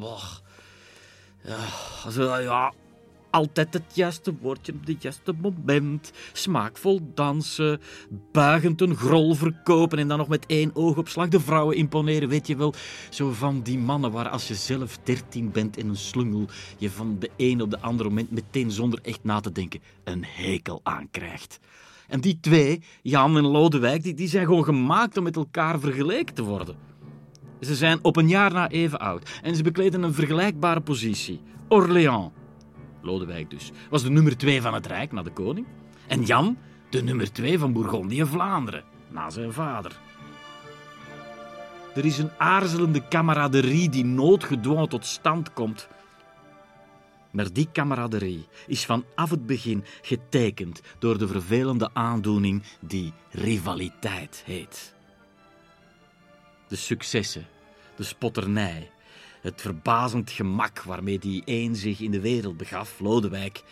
[1.45, 2.73] ja, ja,
[3.31, 6.13] altijd het juiste woordje op het juiste moment.
[6.33, 7.81] Smaakvol dansen,
[8.33, 12.29] buigend een grol verkopen en dan nog met één oogopslag de vrouwen imponeren.
[12.29, 12.75] Weet je wel,
[13.11, 16.47] zo van die mannen waar als je zelf dertien bent in een slungel,
[16.79, 20.25] je van de een op de andere moment meteen zonder echt na te denken een
[20.25, 21.59] hekel aankrijgt.
[22.09, 26.35] En die twee, Jan en Lodewijk, die, die zijn gewoon gemaakt om met elkaar vergeleken
[26.35, 26.77] te worden.
[27.61, 31.41] Ze zijn op een jaar na even oud en ze bekleden een vergelijkbare positie.
[31.69, 32.31] Orléans,
[33.03, 35.67] Lodewijk dus, was de nummer twee van het Rijk na de koning.
[36.07, 36.59] En Jan,
[36.91, 39.99] de nummer twee van Bourgondië en Vlaanderen, na zijn vader.
[41.95, 45.89] Er is een aarzelende kameraderie die noodgedwongen tot stand komt.
[47.31, 54.95] Maar die kameraderie is vanaf het begin getekend door de vervelende aandoening die rivaliteit heet.
[56.69, 57.47] De successen,
[57.97, 58.91] de spotternij,
[59.41, 63.63] het verbazend gemak waarmee die een zich in de wereld begaf, Lodewijk,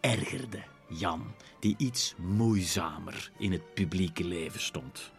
[0.00, 5.10] ergerde Jan, die iets moeizamer in het publieke leven stond.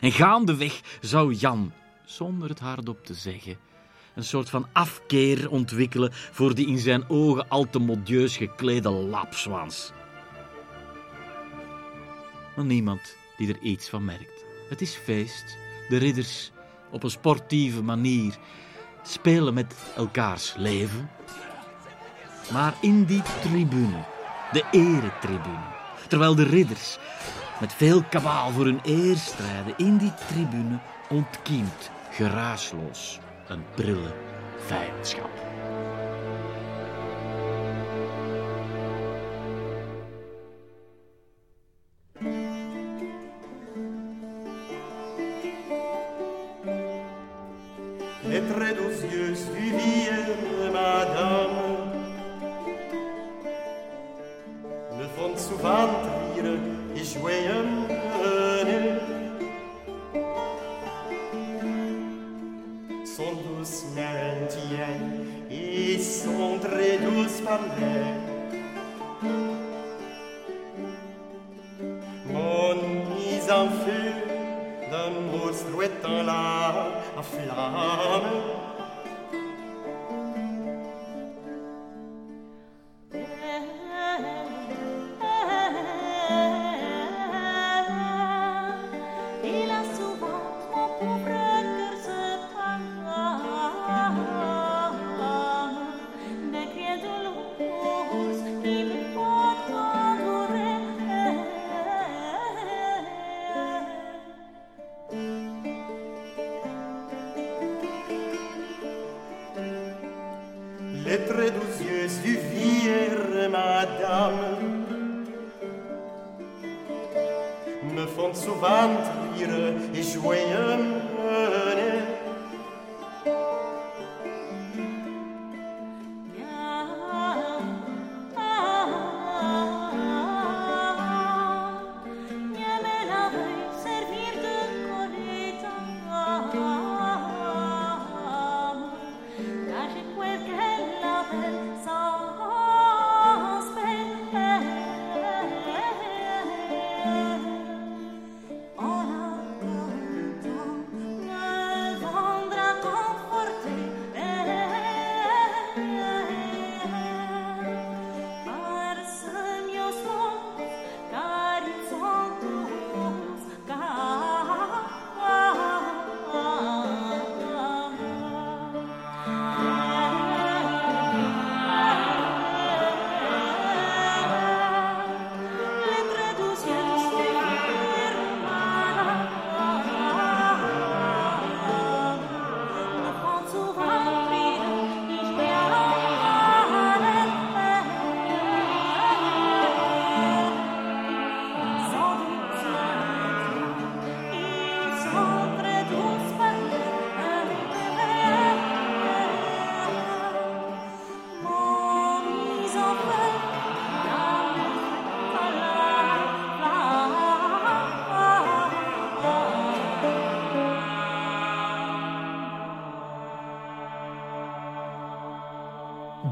[0.00, 1.72] En gaandeweg zou Jan,
[2.04, 3.56] zonder het hardop te zeggen,
[4.14, 9.92] een soort van afkeer ontwikkelen voor die in zijn ogen al te modieus geklede lapswans.
[12.56, 14.44] Maar niemand die er iets van merkt.
[14.68, 15.56] Het is feest,
[15.88, 16.50] de ridders
[16.90, 18.38] op een sportieve manier
[19.02, 21.10] spelen met elkaars leven.
[22.52, 24.04] Maar in die tribune,
[24.52, 25.68] de eretribune,
[26.08, 26.98] terwijl de ridders
[27.60, 34.14] met veel kabaal voor hun eer strijden, in die tribune ontkiemt geraasloos een prille
[34.66, 35.49] vijandschap.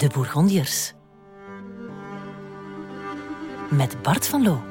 [0.08, 0.92] De Bourgondiërs.
[3.70, 4.62] Met Bart van Loo.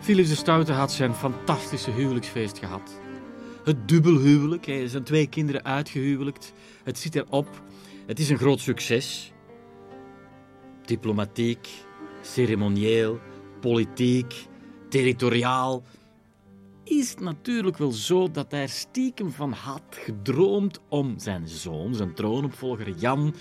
[0.00, 3.00] Philips de Stoute had zijn fantastische huwelijksfeest gehad.
[3.64, 6.52] Het dubbelhuwelijk, hij zijn twee kinderen uitgehuwelijkt.
[6.82, 7.62] Het zit erop.
[8.06, 9.32] Het is een groot succes.
[10.84, 11.68] Diplomatiek,
[12.22, 13.18] ceremonieel,
[13.60, 14.46] politiek,
[14.88, 15.82] territoriaal.
[16.88, 22.14] Is natuurlijk wel zo dat hij er stiekem van had gedroomd om zijn zoon, zijn
[22.14, 23.34] troonopvolger Jan,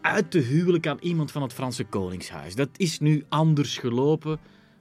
[0.00, 2.54] uit te huwelijken aan iemand van het Franse Koningshuis.
[2.54, 4.38] Dat is nu anders gelopen,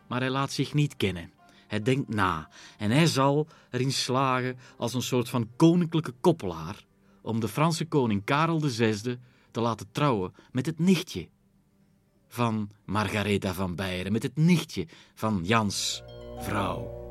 [0.08, 1.32] maar hij laat zich niet kennen.
[1.68, 6.86] Hij denkt na en hij zal erin slagen als een soort van koninklijke koppelaar
[7.22, 9.18] om de Franse koning Karel VI
[9.52, 11.28] te laten trouwen met het nichtje
[12.28, 16.04] van Margaretha van Beieren, met het nichtje van Jans
[16.38, 17.03] vrouw.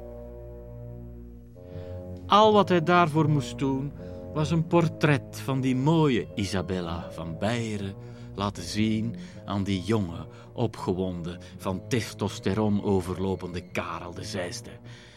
[2.32, 3.92] Al wat hij daarvoor moest doen
[4.34, 7.94] was een portret van die mooie Isabella van Beieren
[8.34, 14.50] laten zien aan die jonge, opgewonden, van testosteron overlopende Karel VI.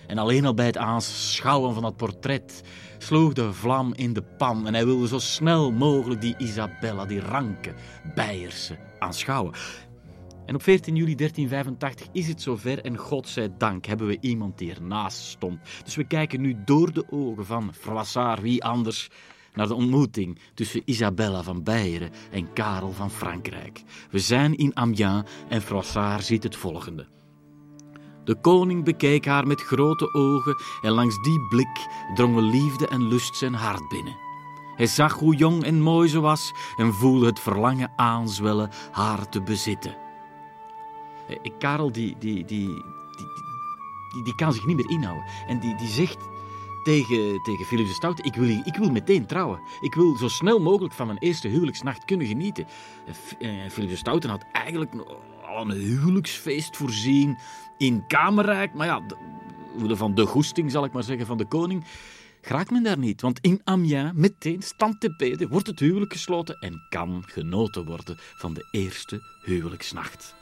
[0.07, 2.61] En alleen al bij het aanschouwen van dat portret
[2.97, 7.19] sloeg de vlam in de pan en hij wilde zo snel mogelijk die Isabella, die
[7.19, 7.73] ranke
[8.15, 9.53] Beierse, aanschouwen.
[10.45, 15.17] En op 14 juli 1385 is het zover en godzijdank hebben we iemand die ernaast
[15.17, 15.59] stond.
[15.83, 19.09] Dus we kijken nu door de ogen van Froissart, wie anders,
[19.53, 23.83] naar de ontmoeting tussen Isabella van Beieren en Karel van Frankrijk.
[24.11, 27.07] We zijn in Amiens en Froissart ziet het volgende.
[28.23, 33.35] De koning bekeek haar met grote ogen en langs die blik drongen liefde en lust
[33.35, 34.17] zijn hart binnen.
[34.75, 39.41] Hij zag hoe jong en mooi ze was en voelde het verlangen aanzwellen haar te
[39.41, 40.04] bezitten.
[41.27, 42.83] Eh, Karel die, die, die,
[44.23, 45.25] die, kan zich niet meer inhouden.
[45.47, 46.17] En die, die zegt
[46.83, 49.59] tegen, tegen Philips de Stoute, ik wil, ik wil meteen trouwen.
[49.81, 52.67] Ik wil zo snel mogelijk van mijn eerste huwelijksnacht kunnen genieten.
[53.39, 54.91] En Philips de Stoute had eigenlijk
[55.47, 57.37] al een huwelijksfeest voorzien
[57.77, 58.73] in Kamerrijk.
[58.73, 59.01] Maar ja,
[59.87, 61.85] de, van de goesting zal ik maar zeggen van de koning
[62.41, 63.21] geraakt men daar niet.
[63.21, 68.17] Want in Amiens, meteen stand te beden, wordt het huwelijk gesloten en kan genoten worden
[68.19, 70.35] van de eerste huwelijksnacht.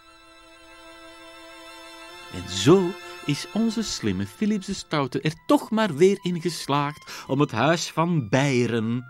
[2.34, 2.90] En zo
[3.26, 7.92] is onze slimme Philips de Stoute er toch maar weer in geslaagd om het huis
[7.92, 9.06] van Beieren,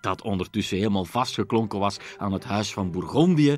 [0.00, 3.56] dat ondertussen helemaal vastgeklonken was aan het huis van Bourgondië,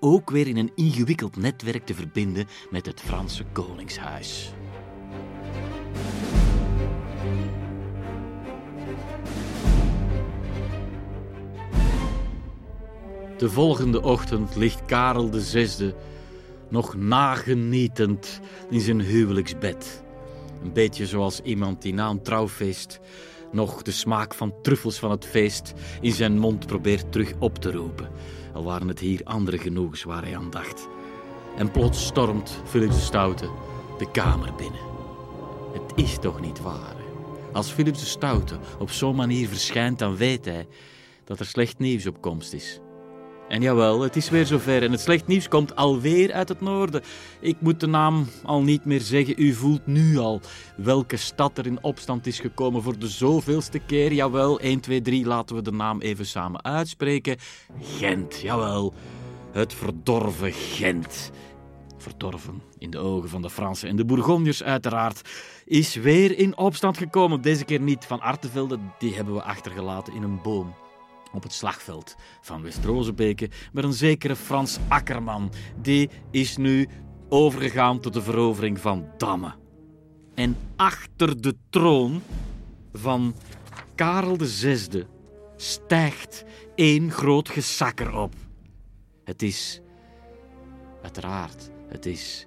[0.00, 4.52] ook weer in een ingewikkeld netwerk te verbinden met het Franse koningshuis.
[13.38, 15.94] De volgende ochtend ligt Karel VI
[16.68, 18.40] nog nagenietend
[18.70, 20.02] in zijn huwelijksbed.
[20.62, 23.00] Een beetje zoals iemand die na een trouwfeest
[23.52, 27.72] nog de smaak van truffels van het feest in zijn mond probeert terug op te
[27.72, 28.08] roepen.
[28.54, 30.88] Al waren het hier andere genoegens waar hij aan dacht.
[31.56, 33.48] En plots stormt Philips de Stoute
[33.98, 34.80] de kamer binnen.
[35.72, 36.96] Het is toch niet waar?
[37.52, 40.66] Als Philips de Stoute op zo'n manier verschijnt, dan weet hij
[41.24, 42.80] dat er slecht nieuws op komst is.
[43.48, 47.02] En jawel, het is weer zover en het slecht nieuws komt alweer uit het noorden.
[47.40, 50.40] Ik moet de naam al niet meer zeggen, u voelt nu al
[50.76, 54.12] welke stad er in opstand is gekomen voor de zoveelste keer.
[54.12, 57.36] Jawel, 1, 2, 3, laten we de naam even samen uitspreken.
[57.80, 58.94] Gent, jawel,
[59.52, 61.30] het verdorven Gent.
[61.98, 65.28] Verdorven in de ogen van de Fransen en de Bourgondiërs uiteraard,
[65.64, 67.40] is weer in opstand gekomen.
[67.40, 70.74] Deze keer niet van Artevelde, die hebben we achtergelaten in een boom
[71.36, 75.52] op het slagveld van West-Rozebeke, maar een zekere Frans Akkerman.
[75.82, 76.88] Die is nu
[77.28, 79.54] overgegaan tot de verovering van Damme.
[80.34, 82.22] En achter de troon
[82.92, 83.34] van
[83.94, 85.04] Karel VI
[85.56, 88.34] stijgt één groot gesakker op.
[89.24, 89.80] Het is,
[91.02, 92.46] uiteraard, het is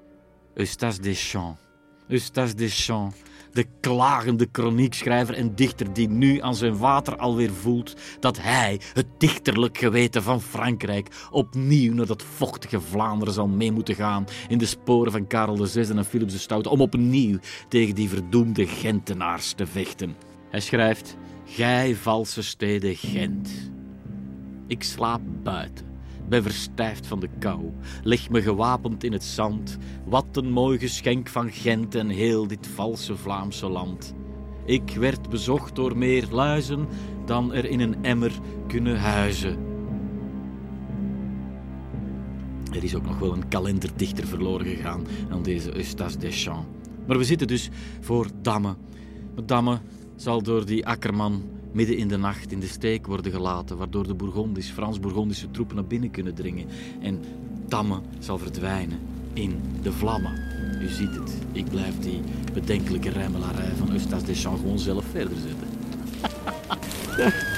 [0.54, 1.62] Eustache Deschamps.
[2.08, 3.18] Eustache Deschamps
[3.52, 9.06] de klagende kroniekschrijver en dichter die nu aan zijn water alweer voelt dat hij, het
[9.18, 14.66] dichterlijk geweten van Frankrijk, opnieuw naar dat vochtige Vlaanderen zal mee moeten gaan in de
[14.66, 17.38] sporen van Karel VI en Philips de Stoute om opnieuw
[17.68, 20.16] tegen die verdoemde Gentenaars te vechten.
[20.50, 23.72] Hij schrijft, Gij valse steden Gent.
[24.68, 25.89] Ik slaap buiten
[26.30, 27.72] ben verstijfd van de kou,
[28.04, 29.78] leg me gewapend in het zand.
[30.06, 34.14] Wat een mooi geschenk van Gent en heel dit valse Vlaamse land.
[34.66, 36.88] Ik werd bezocht door meer luizen
[37.26, 38.32] dan er in een emmer
[38.68, 39.58] kunnen huizen.
[42.72, 46.68] Er is ook nog wel een kalenderdichter verloren gegaan aan deze Eustache Deschamps.
[47.08, 47.70] Maar we zitten dus
[48.00, 48.76] voor Damme.
[49.46, 49.80] Damme
[50.16, 54.14] zal door die akkerman midden in de nacht in de steek worden gelaten, waardoor de
[54.14, 56.68] Bourgondisch, Frans-Bourgondische troepen naar binnen kunnen dringen
[57.02, 57.24] en
[57.68, 59.00] Tamme zal verdwijnen
[59.34, 60.34] in de vlammen.
[60.82, 62.22] U ziet het, ik blijf die
[62.54, 65.68] bedenkelijke rijmelarij van Eustache Deschamps gewoon zelf verder zetten.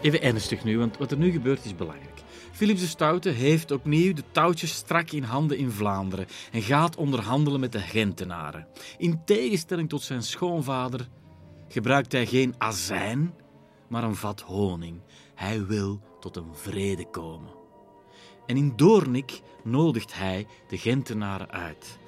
[0.00, 2.23] Even ernstig nu, want wat er nu gebeurt is belangrijk.
[2.54, 7.60] Philips de Stoute heeft opnieuw de touwtjes strak in handen in Vlaanderen en gaat onderhandelen
[7.60, 8.66] met de Gentenaren.
[8.98, 11.08] In tegenstelling tot zijn schoonvader
[11.68, 13.34] gebruikt hij geen azijn,
[13.88, 15.00] maar een vat honing.
[15.34, 17.50] Hij wil tot een vrede komen.
[18.46, 21.98] En in Doornik nodigt hij de Gentenaren uit.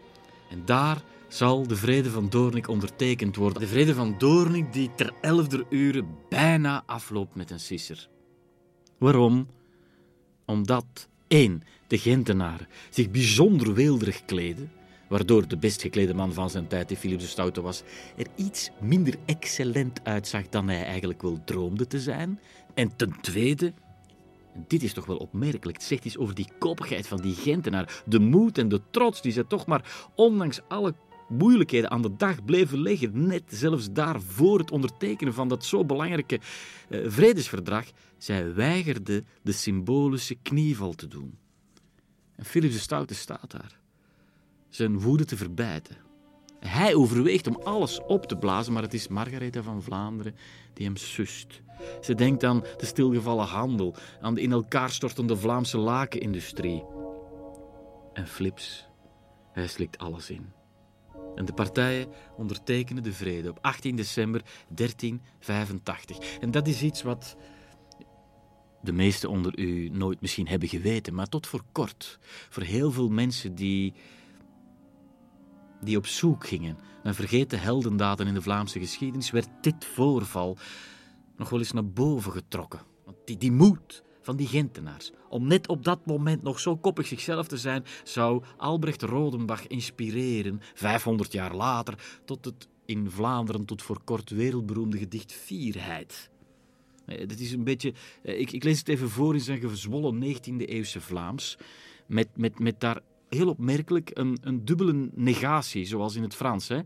[0.51, 3.61] En daar zal de vrede van Doornik ondertekend worden.
[3.61, 8.09] De vrede van Doornik die ter elfder uur bijna afloopt met een sisser.
[8.99, 9.49] Waarom?
[10.47, 14.71] Omdat één, de Gentenaren zich bijzonder weelderig kleden,
[15.09, 17.83] waardoor de best geklede man van zijn tijd, die Philips de Stoute was,
[18.17, 22.41] er iets minder excellent uitzag dan hij eigenlijk wel droomde te zijn.
[22.75, 23.73] En ten tweede,
[24.67, 28.19] dit is toch wel opmerkelijk, het zegt iets over die koppigheid van die Gentenaar, de
[28.19, 30.95] moed en de trots die ze toch maar, ondanks alle
[31.29, 35.85] moeilijkheden aan de dag bleven leggen, net zelfs daar voor het ondertekenen van dat zo
[35.85, 36.41] belangrijke
[36.89, 37.85] eh, vredesverdrag,
[38.19, 41.39] zij weigerde de symbolische knieval te doen.
[42.37, 43.81] En Philips de Stoute staat daar,
[44.69, 45.97] zijn woede te verbijten.
[46.61, 50.35] Hij overweegt om alles op te blazen, maar het is Margaretha van Vlaanderen
[50.75, 51.61] die hem sust.
[52.01, 56.85] Ze denkt aan de stilgevallen handel, aan de in elkaar stortende Vlaamse lakenindustrie.
[58.13, 58.87] En Flips,
[59.53, 60.47] hij slikt alles in.
[61.37, 66.39] En de partijen ondertekenen de vrede op 18 december 1385.
[66.39, 67.37] En dat is iets wat
[68.83, 72.19] de meesten onder u nooit misschien hebben geweten, maar tot voor kort,
[72.49, 73.93] voor heel veel mensen die,
[75.81, 80.57] die op zoek gingen naar vergeten heldendaden in de Vlaamse geschiedenis, werd dit voorval
[81.37, 82.81] nog wel eens naar boven getrokken.
[83.05, 87.07] Want die, die moed van die Gentenaars, om net op dat moment nog zo koppig
[87.07, 93.83] zichzelf te zijn, zou Albrecht Rodenbach inspireren, 500 jaar later, tot het in Vlaanderen tot
[93.83, 96.31] voor kort wereldberoemde gedicht Vierheid.
[97.07, 101.01] Dit is een beetje, eh, ik, ik lees het even voor in zijn gezwollen 19e-eeuwse
[101.01, 101.59] Vlaams,
[102.07, 106.69] met, met, met daar heel opmerkelijk een, een dubbele negatie, zoals in het Frans.
[106.69, 106.81] Hè?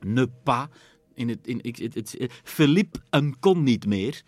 [0.00, 0.66] Ne pas,
[1.14, 4.22] in het, in, het, het, Philippe een kon niet meer.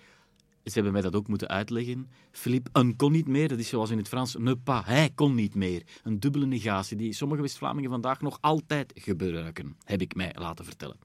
[0.66, 2.08] Ze hebben mij dat ook moeten uitleggen.
[2.30, 5.34] Philippe een kon niet meer, dat is zoals in het Frans ne pas, hij kon
[5.34, 5.82] niet meer.
[6.02, 10.96] Een dubbele negatie die sommige West-Vlamingen vandaag nog altijd gebruiken, heb ik mij laten vertellen.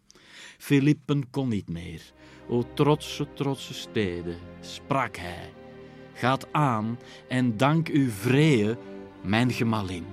[0.58, 2.02] Philippen kon niet meer.
[2.48, 5.54] O trotse, trotse steden, sprak hij.
[6.14, 8.78] Gaat aan en dank uw vrede,
[9.24, 10.06] mijn gemalin.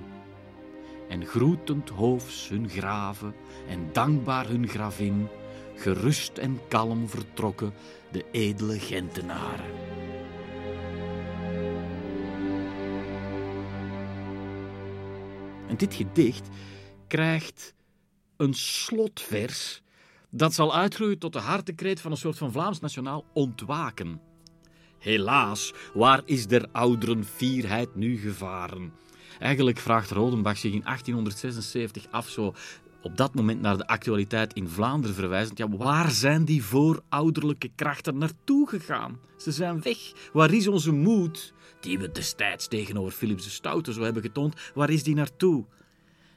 [1.07, 3.33] En groetend hoofs hun graven
[3.67, 5.27] en dankbaar hun gravin,
[5.75, 7.73] gerust en kalm vertrokken
[8.11, 9.77] de edele Gentenaren.
[15.67, 16.47] En dit gedicht
[17.07, 17.73] krijgt
[18.37, 19.81] een slotvers
[20.29, 24.21] dat zal uitgroeien tot de hartekreet van een soort van Vlaams nationaal ontwaken.
[24.99, 28.93] Helaas, waar is der ouderen fierheid nu gevaren?
[29.39, 32.53] Eigenlijk vraagt Rodenbach zich in 1876 af, zo
[33.01, 35.57] op dat moment naar de actualiteit in Vlaanderen verwijzend.
[35.57, 39.19] Ja, waar zijn die voorouderlijke krachten naartoe gegaan?
[39.37, 40.29] Ze zijn weg.
[40.33, 44.89] Waar is onze moed, die we destijds tegenover Philips de Stoute zo hebben getoond, waar
[44.89, 45.65] is die naartoe?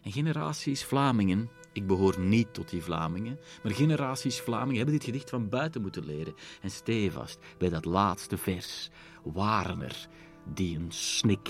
[0.02, 5.30] En generaties Vlamingen, ik behoor niet tot die Vlamingen, maar generaties Vlamingen hebben dit gedicht
[5.30, 6.34] van buiten moeten leren.
[6.62, 8.90] En stevast bij dat laatste vers
[9.22, 10.08] waren er
[10.54, 11.48] die een snik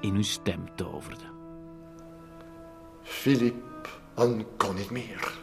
[0.00, 1.34] in hun stem toverden.
[3.02, 5.38] Filip en kon niet meer.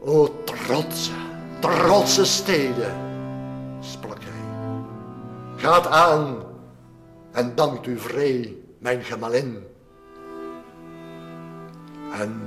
[0.00, 1.12] O trotse,
[1.60, 2.94] trotse steden,
[3.80, 4.44] sprak hij.
[5.56, 6.42] Gaat aan
[7.32, 9.64] en dankt u vrij, mijn gemalin.
[12.12, 12.40] En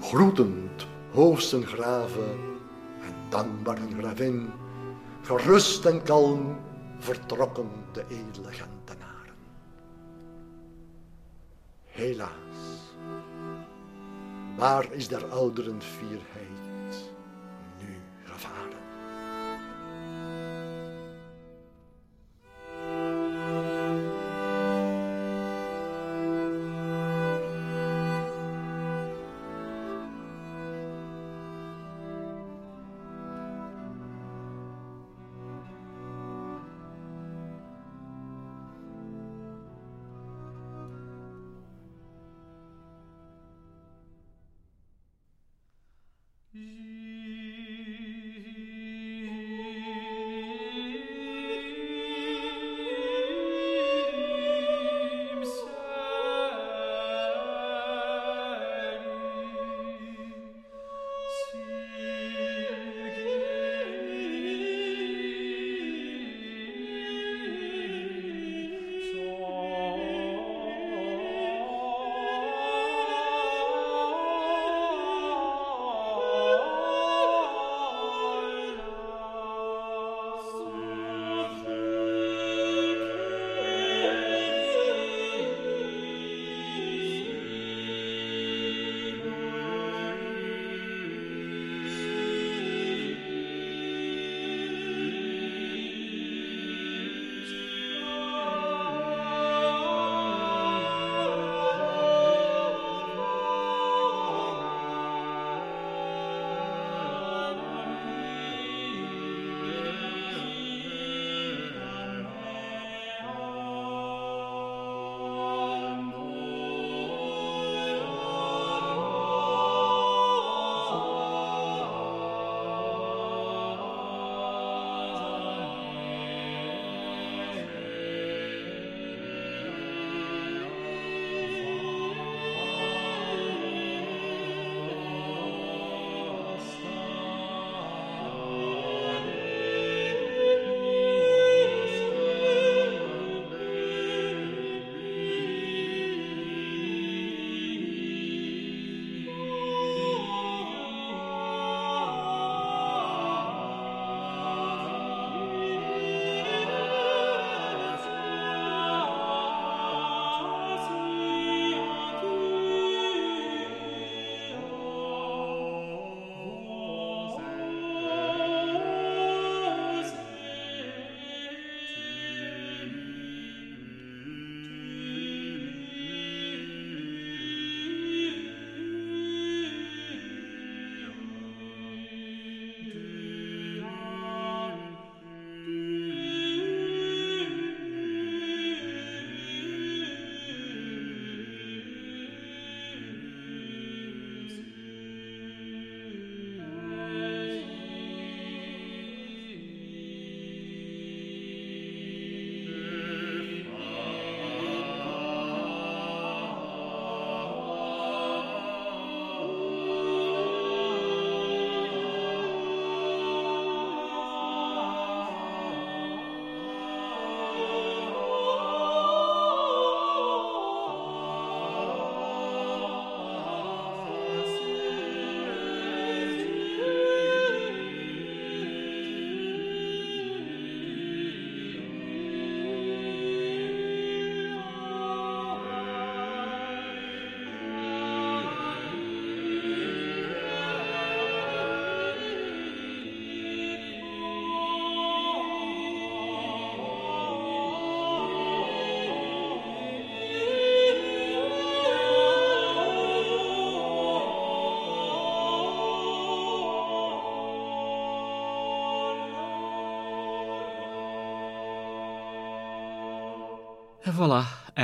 [0.00, 2.30] groetend hoofdsen graven
[3.00, 4.50] en dankbaar hun gravin,
[5.22, 6.56] gerust en kalm
[6.98, 9.36] vertrokken de edele Gentenaren.
[11.86, 12.41] Helaas,
[14.56, 16.41] waar is der ouderen fierheid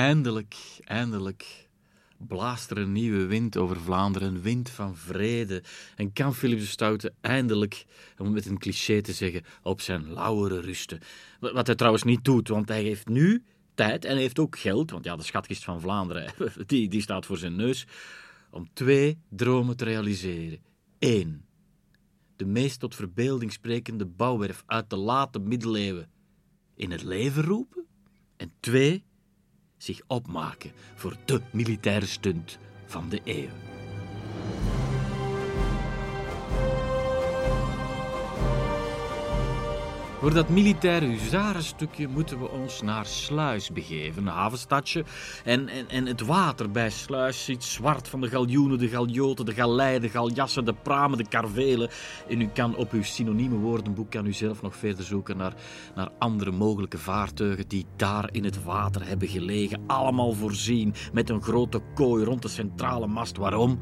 [0.08, 1.68] eindelijk, eindelijk
[2.16, 5.62] blaast er een nieuwe wind over Vlaanderen, een wind van vrede.
[5.96, 7.84] En kan Philips de Stoute eindelijk,
[8.18, 11.00] om met een cliché te zeggen, op zijn lauweren rusten.
[11.40, 13.44] Wat hij trouwens niet doet, want hij heeft nu
[13.74, 16.32] tijd en hij heeft ook geld, want ja, de schatkist van Vlaanderen,
[16.66, 17.86] die, die staat voor zijn neus,
[18.50, 20.58] om twee dromen te realiseren.
[20.98, 21.44] Eén,
[22.36, 26.10] de meest tot verbeelding sprekende bouwwerf uit de late middeleeuwen
[26.74, 27.86] in het leven roepen.
[28.36, 29.04] En twee,
[29.78, 33.67] zich opmaken voor de militaire stunt van de eeuw.
[40.20, 45.04] Voor dat militaire huzarenstukje moeten we ons naar Sluis begeven, een havenstadje.
[45.44, 49.54] En, en, en het water bij Sluis ziet zwart van de galjoenen, de galjoten, de
[49.54, 51.90] galeien, de galjassen, de pramen, de karvelen.
[52.28, 55.54] En u kan op uw synonieme woordenboek kan u zelf nog verder zoeken naar,
[55.94, 59.82] naar andere mogelijke vaartuigen die daar in het water hebben gelegen.
[59.86, 63.36] Allemaal voorzien met een grote kooi rond de centrale mast.
[63.36, 63.78] Waarom?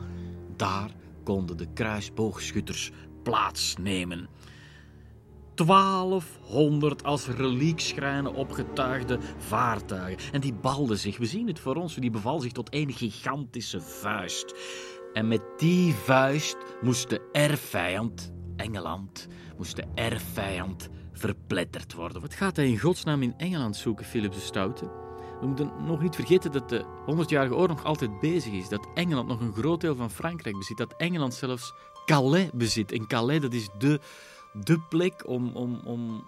[0.57, 0.91] Daar
[1.24, 2.91] konden de kruisboogschutters
[3.22, 4.28] plaatsnemen.
[5.64, 10.32] 1200 als reliekschrijnen opgetuigde vaartuigen.
[10.32, 13.80] En die balden zich, we zien het voor ons, die beval zich tot één gigantische
[13.80, 14.54] vuist.
[15.12, 19.26] En met die vuist moest de erfvijand, Engeland,
[19.57, 22.20] moest de erfvijand verpletterd worden.
[22.20, 25.04] Wat gaat hij in godsnaam in Engeland zoeken, Philip de Stoute?
[25.40, 28.68] We moeten nog niet vergeten dat de 100-jarige oorlog nog altijd bezig is.
[28.68, 30.76] Dat Engeland nog een groot deel van Frankrijk bezit.
[30.76, 31.72] Dat Engeland zelfs
[32.04, 32.92] Calais bezit.
[32.92, 34.00] En Calais, dat is de
[34.64, 36.24] de plek om, om, om,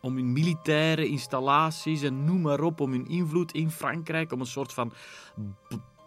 [0.00, 4.46] om hun militaire installaties en noem maar op, om hun invloed in Frankrijk, om een
[4.46, 4.92] soort van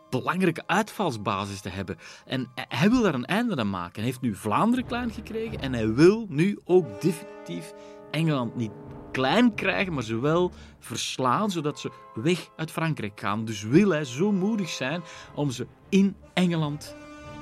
[0.10, 1.98] belangrijke uitvalsbasis te hebben.
[2.26, 3.96] En hij wil daar een einde aan maken.
[3.96, 7.74] Hij heeft nu Vlaanderen klein gekregen en hij wil nu ook definitief
[8.12, 8.72] Engeland niet
[9.12, 13.46] klein krijgen, maar ze wel verslaan, zodat ze weg uit Frankrijk gaan.
[13.46, 15.02] Dus wil hij zo moedig zijn
[15.36, 16.96] om ze in Engeland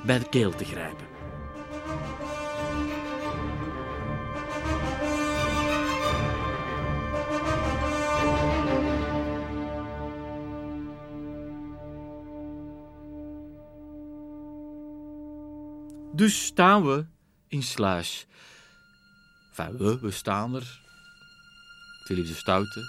[0.06, 1.11] bij de keel te grijpen.
[16.22, 17.06] Dus staan we
[17.48, 18.28] in Sluis.
[19.56, 20.80] We, we staan er.
[22.04, 22.82] Philips de Stoute.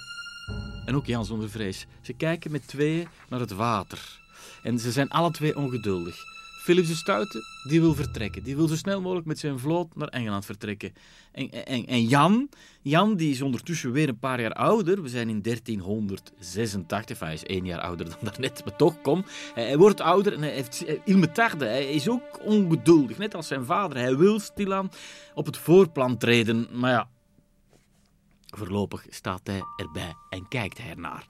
[0.85, 1.87] En ook Jan zonder vrees.
[2.01, 4.21] Ze kijken met tweeën naar het water.
[4.63, 6.17] En ze zijn alle twee ongeduldig.
[6.63, 8.43] Philips de Stoute, die wil vertrekken.
[8.43, 10.93] Die wil zo snel mogelijk met zijn vloot naar Engeland vertrekken.
[11.33, 12.49] En, en, en Jan,
[12.83, 15.03] Jan, die is ondertussen weer een paar jaar ouder.
[15.03, 17.19] We zijn in 1386.
[17.19, 19.25] Hij is één jaar ouder dan daarnet, maar toch, kom.
[19.55, 21.65] Hij, wordt ouder en hij heeft ilmetarde.
[21.65, 23.99] Hij is ook ongeduldig, net als zijn vader.
[23.99, 24.91] Hij wil stilaan
[25.35, 26.69] op het voorplan treden.
[26.73, 27.09] Maar ja,
[28.47, 31.27] voorlopig staat hij erbij en kijkt hij ernaar.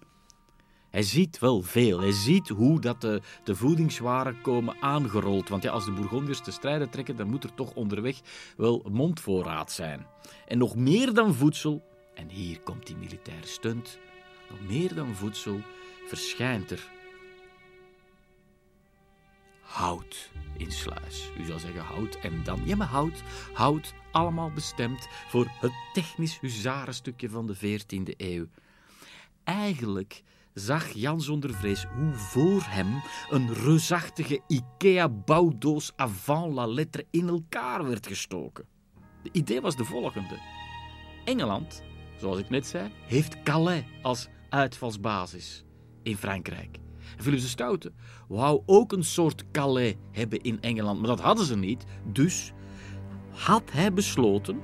[0.93, 2.01] Hij ziet wel veel.
[2.01, 5.49] Hij ziet hoe dat de, de voedingswaren komen aangerold.
[5.49, 8.21] Want ja, als de Bourgondiërs te strijden trekken, dan moet er toch onderweg
[8.57, 10.07] wel mondvoorraad zijn.
[10.47, 11.83] En nog meer dan voedsel,
[12.15, 13.99] en hier komt die militaire stunt,
[14.51, 15.61] nog meer dan voedsel
[16.07, 16.91] verschijnt er
[19.61, 21.31] hout in Sluis.
[21.39, 22.61] U zal zeggen hout en dan.
[22.65, 23.23] Ja, maar hout,
[23.53, 28.47] hout, allemaal bestemd voor het technisch huzarenstukje van de 14e eeuw.
[29.45, 30.23] Eigenlijk
[30.55, 37.87] zag Jan zonder vrees hoe voor hem een reusachtige IKEA-bouwdoos avant la lettre in elkaar
[37.87, 38.65] werd gestoken.
[39.23, 40.39] De idee was de volgende.
[41.25, 41.83] Engeland,
[42.17, 45.65] zoals ik net zei, heeft Calais als uitvalsbasis
[46.03, 46.79] in Frankrijk.
[47.17, 47.93] Philips de Stoute
[48.29, 51.85] wou ook een soort Calais hebben in Engeland, maar dat hadden ze niet.
[52.13, 52.53] Dus
[53.31, 54.61] had hij besloten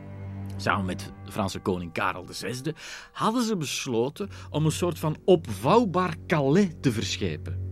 [0.61, 2.73] samen met de Franse koning Karel VI,
[3.13, 7.67] hadden ze besloten om een soort van opvouwbaar Calais te verschepen.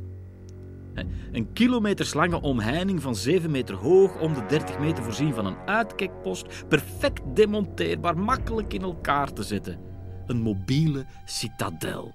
[1.32, 5.58] Een kilometers lange omheining van 7 meter hoog, om de 30 meter voorzien van een
[5.66, 9.80] uitkijkpost, perfect demonteerbaar, makkelijk in elkaar te zetten.
[10.26, 12.14] Een mobiele citadel.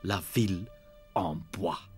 [0.00, 0.70] La ville
[1.12, 1.91] en bois.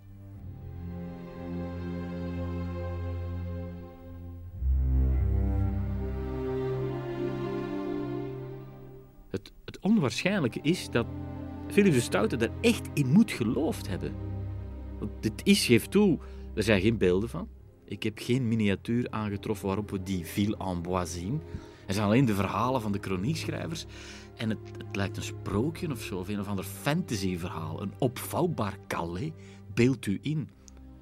[9.75, 11.07] Het, onwaarschijnlijke is dat
[11.67, 14.15] Philips de Stoute daar echt in moet geloofd hebben.
[14.99, 16.19] Want dit is, geef toe,
[16.55, 17.49] er zijn geen beelden van.
[17.85, 21.41] Ik heb geen miniatuur aangetroffen waarop we die ville en bois zien.
[21.87, 23.85] Er zijn alleen de verhalen van de chroniekschrijvers.
[24.37, 27.83] En het, het lijkt een sprookje of zo, of een of ander fantasyverhaal.
[27.83, 29.31] Een opvouwbaar Calais,
[29.75, 30.49] beeld u in.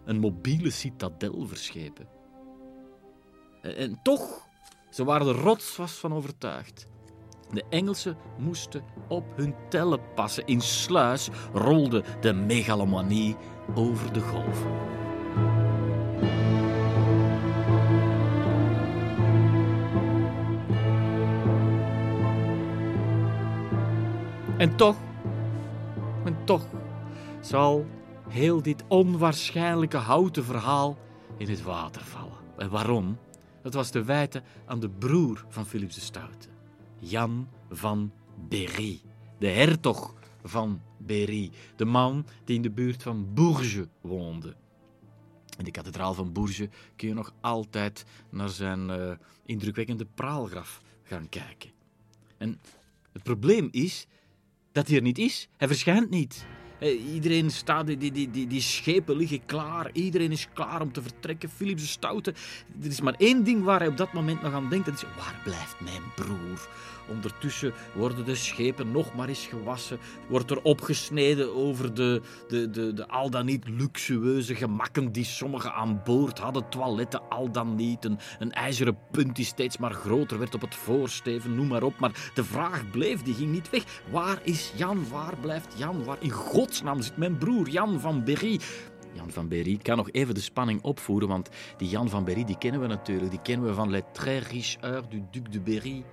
[0.05, 2.09] Een mobiele citadel verschepen.
[3.63, 4.49] En, en toch,
[4.91, 6.91] ze waren er rotsvast van overtuigd.
[7.53, 10.47] De Engelsen moesten op hun tellen passen.
[10.47, 13.37] In Sluis rolde de megalomanie
[13.75, 14.71] over de golven.
[24.57, 24.97] En toch,
[26.25, 26.67] en toch
[27.41, 27.87] zal
[28.29, 30.99] heel dit onwaarschijnlijke houten verhaal
[31.37, 32.39] in het water vallen.
[32.57, 33.19] En waarom?
[33.63, 36.49] Dat was te wijten aan de broer van Philips de Stoute,
[37.03, 38.13] Jan van
[38.49, 39.01] Berry,
[39.39, 44.57] de hertog van Berry, de man die in de buurt van Bourges woonde.
[45.59, 49.13] In de kathedraal van Bourges kun je nog altijd naar zijn eh,
[49.47, 51.71] indrukwekkende praalgraf gaan kijken.
[52.39, 52.61] En
[53.13, 54.07] het probleem is
[54.73, 55.49] dat hij er niet is.
[55.57, 56.47] Hij verschijnt niet.
[56.79, 59.91] Eh, Iedereen staat, die, die, die, die schepen liggen klaar.
[59.93, 61.49] Iedereen is klaar om te vertrekken.
[61.49, 62.35] Philips de Stoute.
[62.83, 64.87] Er is maar één ding waar hij op dat moment nog aan denkt.
[64.87, 66.69] Dat is, waar blijft mijn broer?
[67.09, 69.99] Ondertussen worden de schepen nog maar eens gewassen.
[70.29, 75.75] Wordt er opgesneden over de, de, de, de al dan niet luxueuze gemakken die sommigen
[75.75, 76.69] aan boord hadden.
[76.69, 78.05] Toiletten al dan niet.
[78.39, 81.55] Een, ijzeren punt die steeds maar groter werd op het voorsteven.
[81.55, 81.99] Noem maar op.
[81.99, 83.85] Maar de vraag bleef, die ging niet weg.
[84.11, 85.09] Waar is Jan?
[85.11, 86.05] Waar blijft Jan?
[86.05, 88.61] Waar in godsnaam zit mijn broer Jan van Berry?
[89.13, 89.77] Jan van Berry.
[89.77, 93.31] Kan nog even de spanning opvoeren, want die Jan van Berry die kennen we natuurlijk.
[93.31, 96.05] Die kennen we van Les Très Riches Heures du Duc de Berry.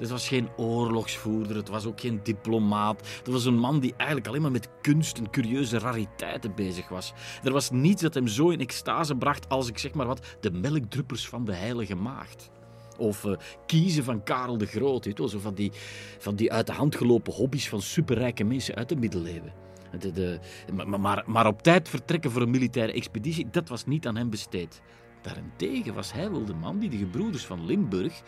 [0.00, 3.08] Het was geen oorlogsvoerder, het was ook geen diplomaat.
[3.18, 7.12] Het was een man die eigenlijk alleen maar met kunst en curieuze rariteiten bezig was.
[7.42, 10.50] Er was niets dat hem zo in extase bracht als, ik zeg maar wat, de
[10.50, 12.50] melkdruppers van de heilige maagd.
[12.98, 13.36] Of eh,
[13.66, 14.68] kiezen van Karel de
[15.14, 15.72] wel, zo van die,
[16.18, 19.52] van die uit de hand gelopen hobby's van superrijke mensen uit de middeleeuwen.
[19.98, 20.38] De,
[20.86, 24.80] maar, maar op tijd vertrekken voor een militaire expeditie, dat was niet aan hem besteed.
[25.22, 28.22] Daarentegen was hij wel de man die de gebroeders van Limburg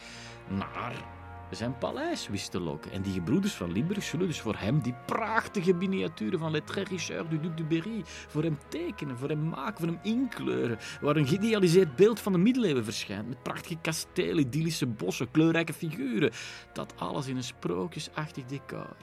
[0.48, 1.21] naar
[1.57, 2.92] zijn paleis wist te lokken.
[2.92, 7.40] En die gebroeders van Limburg zullen dus voor hem die prachtige miniaturen van Richard du
[7.40, 10.78] Duc de Berry voor hem tekenen, voor hem maken, voor hem inkleuren.
[11.00, 13.28] Waar een geïdealiseerd beeld van de middeleeuwen verschijnt.
[13.28, 16.30] Met prachtige kastelen, idyllische bossen, kleurrijke figuren.
[16.72, 18.96] Dat alles in een sprookjesachtig decor.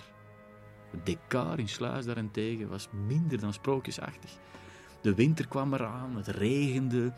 [0.92, 4.32] Het decor in Sluis daarentegen was minder dan sprookjesachtig.
[5.02, 7.14] De winter kwam eraan, het regende,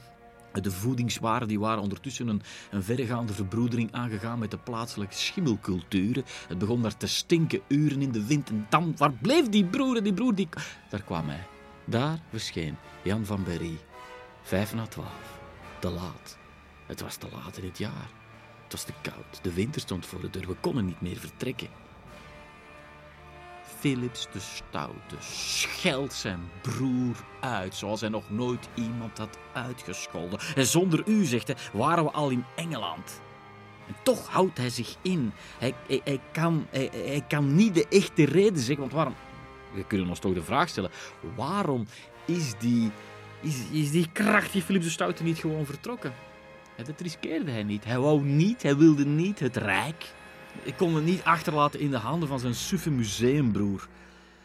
[0.52, 2.42] de voedingswaren die waren ondertussen een,
[2.72, 6.24] een verregaande verbroedering aangegaan met de plaatselijke schimmelculturen.
[6.48, 9.98] Het begon daar te stinken, uren in de wind en dan, waar bleef die broer
[9.98, 10.36] en die broer?
[10.36, 10.50] Die...
[10.90, 11.48] Daar kwam hij.
[11.86, 13.78] Daar verscheen Jan van Berry.
[14.42, 15.40] Vijf na twaalf.
[15.80, 16.38] Te laat.
[16.86, 18.10] Het was te laat in het jaar.
[18.64, 19.44] Het was te koud.
[19.44, 20.48] De winter stond voor de deur.
[20.48, 21.68] We konden niet meer vertrekken.
[23.82, 30.40] Philips de Stoute scheldt zijn broer uit zoals hij nog nooit iemand had uitgescholden.
[30.56, 33.22] En zonder u, zegt hij, waren we al in Engeland.
[33.88, 35.32] En toch houdt hij zich in.
[35.58, 39.16] Hij, hij, kan, hij, kan niet de echte reden zeggen, want waarom...
[39.74, 40.92] We kunnen ons toch de vraag stellen,
[41.36, 41.86] waarom
[42.26, 42.92] is die,
[43.42, 46.14] is, is die krachtige Philips de Stoute niet gewoon vertrokken?
[46.76, 47.86] Dat riskeerde hij niet.
[47.86, 50.14] Hij wou niet, hij wilde niet het rijk
[50.64, 53.88] ik kon het niet achterlaten in de handen van zijn suffe museumbroer.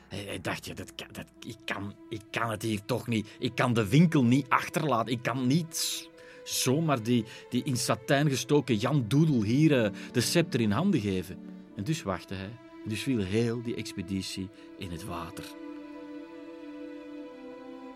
[0.08, 3.28] Hij, dacht, ja, dat, dat, ik, kan, ik kan het hier toch niet.
[3.38, 5.12] Ik kan de winkel niet achterlaten.
[5.12, 6.08] Ik kan niet
[6.44, 11.38] zomaar die, die in satijn gestoken Jan Doedel hier eh, de scepter in handen geven.
[11.76, 12.50] En dus wachtte hij.
[12.84, 14.48] En dus viel heel die expeditie
[14.78, 15.44] in het water.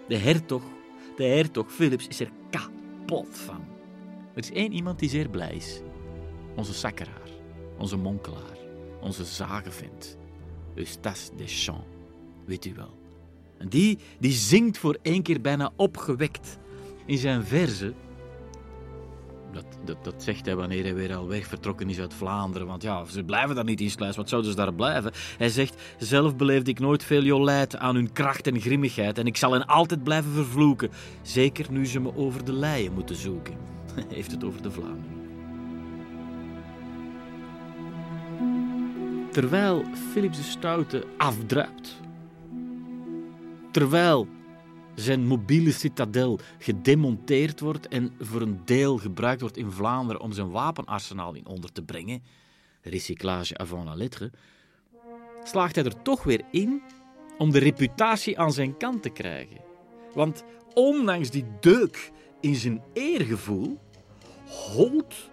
[0.09, 0.63] De hertog,
[1.17, 3.65] de hertog Philips, is er kapot van.
[4.35, 5.81] Er is één iemand die zeer blij is.
[6.55, 7.20] Onze sakkeraar
[7.81, 8.59] onze monkelaar,
[9.01, 10.17] onze zagenvent,
[10.75, 11.87] Eustace Deschamps,
[12.47, 12.99] weet u wel.
[13.59, 16.59] En die, die zingt voor één keer bijna opgewekt
[17.07, 17.95] in zijn verzen.
[19.53, 22.67] Dat, dat, dat zegt hij wanneer hij weer al weg vertrokken is uit Vlaanderen.
[22.67, 24.17] Want ja, ze blijven daar niet in Sluis.
[24.17, 25.13] Wat zouden ze daar blijven?
[25.39, 29.19] Hij zegt, zelf beleefde ik nooit veel jolijt aan hun kracht en grimmigheid.
[29.19, 30.91] En ik zal hen altijd blijven vervloeken.
[31.23, 33.55] Zeker nu ze me over de leien moeten zoeken.
[34.15, 35.20] Heeft het over de Vlamingen.
[39.31, 42.01] Terwijl Philips de Stoute afdruipt.
[43.73, 44.29] Terwijl
[44.95, 50.51] zijn mobiele citadel gedemonteerd wordt en voor een deel gebruikt wordt in Vlaanderen om zijn
[50.51, 52.23] wapenarsenaal in onder te brengen,
[52.83, 54.31] recyclage avant la lettre,
[55.45, 56.83] slaagt hij er toch weer in
[57.39, 59.61] om de reputatie aan zijn kant te krijgen.
[60.15, 62.11] Want ondanks die deuk
[62.41, 63.79] in zijn eergevoel,
[64.47, 65.30] holt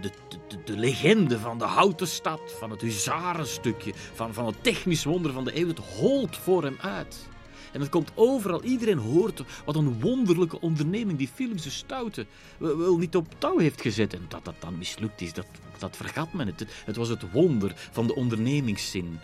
[0.00, 0.10] de,
[0.48, 5.32] de, de legende van de houten stad, van het huzarenstukje, van, van het technisch wonder
[5.32, 7.28] van de eeuw, het holt voor hem uit.
[7.72, 8.62] En het komt overal.
[8.62, 12.26] Iedereen hoort wat een wonderlijke onderneming die Philips de Stoute
[12.58, 14.14] wel niet op touw heeft gezet.
[14.14, 15.46] En dat dat dan mislukt is, dat,
[15.78, 16.46] dat vergat men.
[16.46, 19.18] Het, het was het wonder van de ondernemingszin.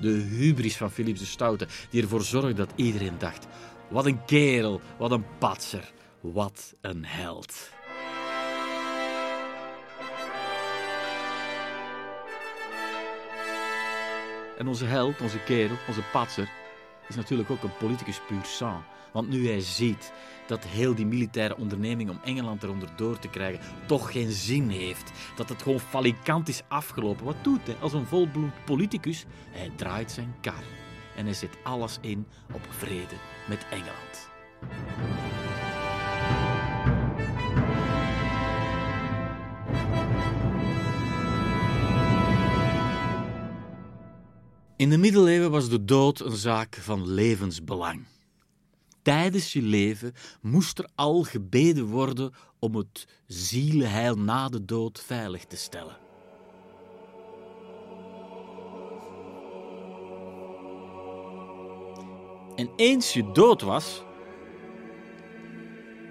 [0.00, 3.46] De hubris van Philips de Stoute, die ervoor zorgde dat iedereen dacht:
[3.88, 7.70] wat een kerel, wat een patser, wat een held.
[14.60, 16.48] En onze held, onze kerel, onze patser,
[17.08, 18.82] is natuurlijk ook een politicus puur sang.
[19.12, 20.12] Want nu hij ziet
[20.46, 25.12] dat heel die militaire onderneming om Engeland eronder door te krijgen toch geen zin heeft,
[25.36, 29.24] dat het gewoon falikant is afgelopen, wat doet hij als een volbloed politicus?
[29.50, 30.64] Hij draait zijn kar
[31.16, 33.16] en hij zet alles in op vrede
[33.48, 34.30] met Engeland.
[44.80, 48.06] In de middeleeuwen was de dood een zaak van levensbelang.
[49.02, 55.44] Tijdens je leven moest er al gebeden worden om het zielenheil na de dood veilig
[55.44, 55.96] te stellen.
[62.56, 64.02] En eens je dood was,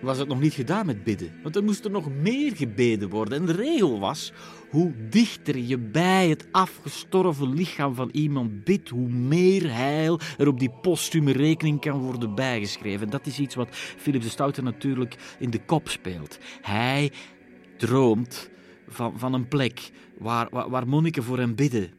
[0.02, 1.32] was het nog niet gedaan met bidden.
[1.44, 3.40] Want er moest er nog meer gebeden worden.
[3.40, 4.34] En de regel was,
[4.70, 10.60] hoe dichter je bij het afgestorven lichaam van iemand bidt, hoe meer heil er op
[10.60, 13.10] die postume rekening kan worden bijgeschreven.
[13.10, 16.40] Dat is iets wat Philips de Stoute natuurlijk in de kop speelt.
[16.62, 17.12] Hij
[17.78, 18.50] droomt
[18.88, 21.99] van, van een plek waar, waar, waar monniken voor hem bidden.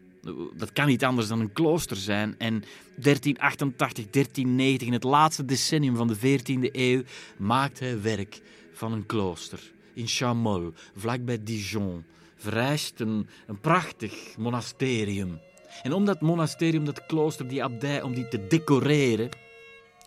[0.56, 2.34] Dat kan niet anders dan een klooster zijn.
[2.38, 2.64] En
[2.96, 7.02] 1388, 1390, in het laatste decennium van de 14e eeuw,
[7.36, 8.40] maakt hij werk
[8.72, 9.72] van een klooster.
[9.94, 12.04] In Chamols, vlakbij Dijon,
[12.36, 15.40] vereist een, een prachtig monasterium.
[15.82, 19.28] En om dat monasterium, dat klooster, die abdij, om die te decoreren,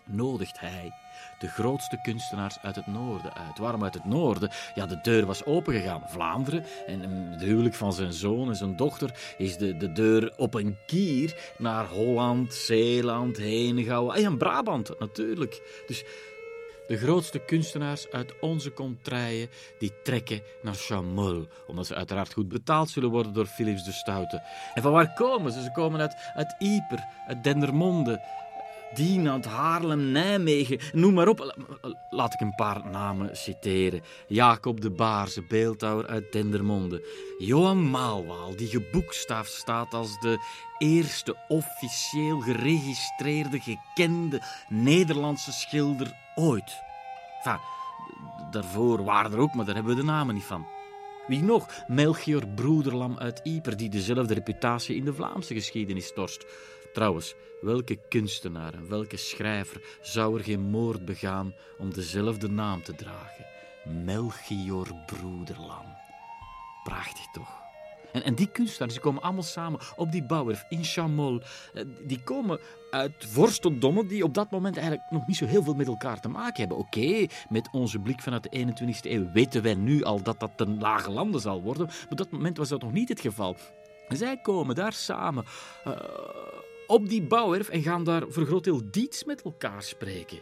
[0.06, 0.92] nodigt hij
[1.44, 3.58] de grootste kunstenaars uit het noorden uit.
[3.58, 4.50] Waarom uit het noorden?
[4.74, 6.02] Ja, de deur was opengegaan.
[6.06, 10.54] Vlaanderen en het huwelijk van zijn zoon en zijn dochter is de, de deur op
[10.54, 15.82] een kier naar Holland, Zeeland, Henegouwen en Brabant natuurlijk.
[15.86, 16.04] Dus
[16.86, 22.90] de grootste kunstenaars uit onze contraien die trekken naar Chamols, omdat ze uiteraard goed betaald
[22.90, 24.42] zullen worden door Philips de Stoute.
[24.74, 25.62] En van waar komen ze?
[25.62, 28.20] Ze komen uit, uit Ieper, uit Dendermonde,
[28.94, 31.54] Dienand, Haarlem, Nijmegen, noem maar op.
[32.10, 34.02] Laat ik een paar namen citeren.
[34.26, 37.06] Jacob de Baarse, beeldhouwer uit Dendermonde.
[37.38, 40.38] Johan Maalwaal, die geboekstaafd staat als de
[40.78, 46.82] eerste officieel geregistreerde, gekende Nederlandse schilder ooit.
[47.38, 47.60] Enfin,
[48.50, 50.66] daarvoor waren er ook, maar daar hebben we de namen niet van.
[51.26, 51.84] Wie nog?
[51.86, 56.46] Melchior Broederlam uit Ieper, die dezelfde reputatie in de Vlaamse geschiedenis torst.
[56.94, 62.94] Trouwens, welke kunstenaar en welke schrijver zou er geen moord begaan om dezelfde naam te
[62.94, 63.46] dragen?
[64.04, 65.96] Melchior Broederlam.
[66.84, 67.62] Prachtig toch?
[68.12, 71.70] En, en die kunstenaars die komen allemaal samen op die bouwwerf in Chamols.
[71.74, 75.74] Eh, Die komen uit vorstendommen die op dat moment eigenlijk nog niet zo heel veel
[75.74, 76.78] met elkaar te maken hebben.
[76.78, 80.78] Oké, met onze blik vanuit de 21ste eeuw weten wij nu al dat dat ten
[80.78, 81.86] lage landen zal worden.
[81.86, 83.56] Maar op dat moment was dat nog niet het geval.
[84.08, 85.44] Zij komen daar samen
[85.84, 85.92] eh,
[86.86, 90.38] op die bouwwerf en gaan daar voor groot deel diets met elkaar spreken.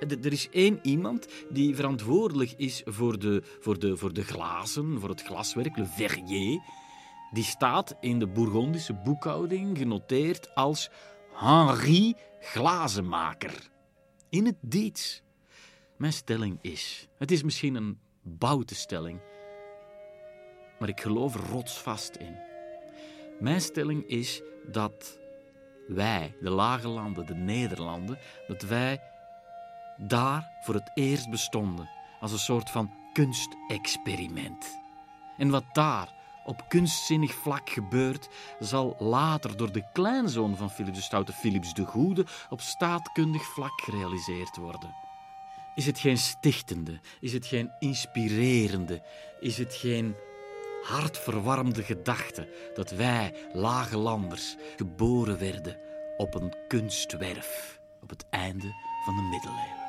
[0.00, 5.08] Er is één iemand die verantwoordelijk is voor de, voor, de, voor de glazen, voor
[5.08, 6.60] het glaswerk, Le Verrier.
[7.32, 10.90] Die staat in de Bourgondische boekhouding genoteerd als
[11.32, 13.70] Henri Glazenmaker.
[14.28, 15.22] In het Diets.
[15.96, 19.20] Mijn stelling is: het is misschien een boute stelling,
[20.78, 22.36] maar ik geloof er rotsvast in.
[23.40, 25.18] Mijn stelling is dat
[25.88, 29.00] wij, de lage landen, de Nederlanden, dat wij
[29.96, 34.80] daar voor het eerst bestonden als een soort van kunstexperiment.
[35.36, 36.12] En wat daar
[36.44, 38.28] op kunstzinnig vlak gebeurt,
[38.58, 43.80] zal later door de kleinzoon van Philips de Stoute, Philips de Goede, op staatkundig vlak
[43.80, 44.94] gerealiseerd worden.
[45.74, 47.00] Is het geen stichtende?
[47.20, 49.02] Is het geen inspirerende?
[49.40, 50.14] Is het geen
[50.82, 55.76] hartverwarmde gedachte dat wij, lage landers, geboren werden
[56.16, 58.72] op een kunstwerf op het einde
[59.04, 59.81] van de middeleeuwen?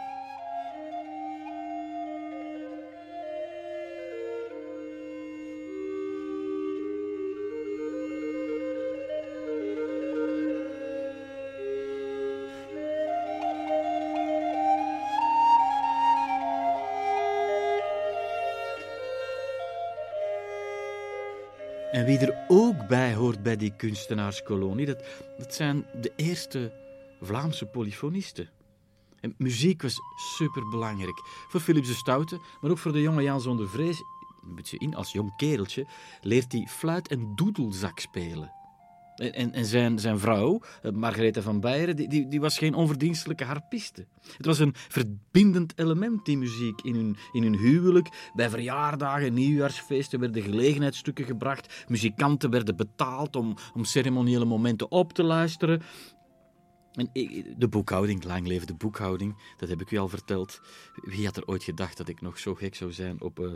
[21.93, 25.03] En wie er ook bij hoort bij die kunstenaarskolonie, dat,
[25.37, 26.71] dat zijn de eerste
[27.21, 28.49] Vlaamse polyfonisten.
[29.19, 31.21] En muziek was superbelangrijk.
[31.49, 34.03] Voor Philips de Stoute, maar ook voor de jonge Jan zonder vrees.
[34.41, 35.87] Moet je in, als jong kereltje
[36.21, 38.51] leert hij fluit en doedelzak spelen.
[39.15, 43.43] En, en, zijn, zijn vrouw, eh, Margaretha van Beieren, die, die, die was geen onverdienstelijke
[43.43, 44.07] harpiste.
[44.37, 48.31] Het was een verbindend element, die muziek, in hun, in hun huwelijk.
[48.33, 51.85] Bij verjaardagen, nieuwjaarsfeesten werden gelegenheidsstukken gebracht.
[51.87, 55.81] Muzikanten werden betaald om, om ceremoniële momenten op te luisteren.
[56.93, 57.09] En
[57.57, 60.61] de boekhouding, lang leven de boekhouding, dat heb ik u al verteld.
[60.95, 63.51] Wie had er ooit gedacht dat ik nog zo gek zou zijn op, eh,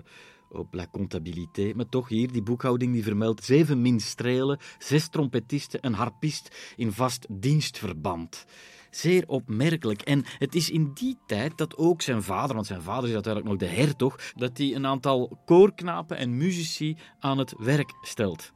[0.49, 1.71] op la comptabilité?
[1.75, 7.25] Maar toch, hier, die boekhouding die vermeldt zeven minstrelen, zes trompetisten, een harpist in vast
[7.29, 8.45] dienstverband.
[8.89, 10.01] Zeer opmerkelijk.
[10.01, 13.53] En het is in die tijd dat ook zijn vader, want zijn vader is uiteindelijk
[13.53, 18.55] nog de hertog, dat hij een aantal koorknapen en muzici aan het werk stelt.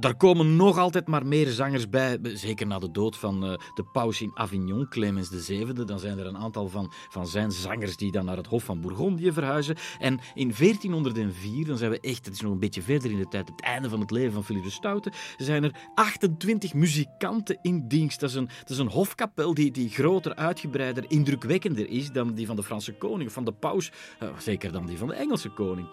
[0.00, 3.84] Daar komen nog altijd maar meer zangers bij, zeker na de dood van eh, de
[3.92, 5.72] paus in Avignon, Clemens VII.
[5.72, 8.80] Dan zijn er een aantal van, van zijn zangers die dan naar het Hof van
[8.80, 9.76] Bourgondië verhuizen.
[9.98, 13.28] En in 1404, dan zijn we echt, het is nog een beetje verder in de
[13.28, 17.88] tijd, het einde van het leven van Philippe de Stoute, zijn er 28 muzikanten in
[17.88, 18.20] dienst.
[18.20, 22.46] Dat is een, dat is een hofkapel die, die groter, uitgebreider, indrukwekkender is dan die
[22.46, 25.48] van de Franse koning of van de paus, eh, zeker dan die van de Engelse
[25.48, 25.86] koning.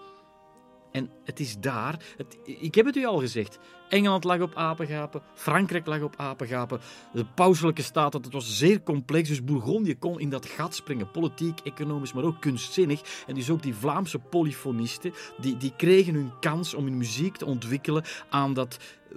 [0.96, 1.98] En het is daar,
[2.44, 6.80] ik heb het u al gezegd, Engeland lag op apengapen, Frankrijk lag op apengapen,
[7.12, 11.60] de pauselijke staat, dat was zeer complex, dus Bourgondië kon in dat gat springen, politiek,
[11.60, 13.24] economisch, maar ook kunstzinnig.
[13.26, 17.46] En dus ook die Vlaamse polyfonisten, die, die kregen hun kans om hun muziek te
[17.46, 18.78] ontwikkelen aan dat
[19.10, 19.16] eh,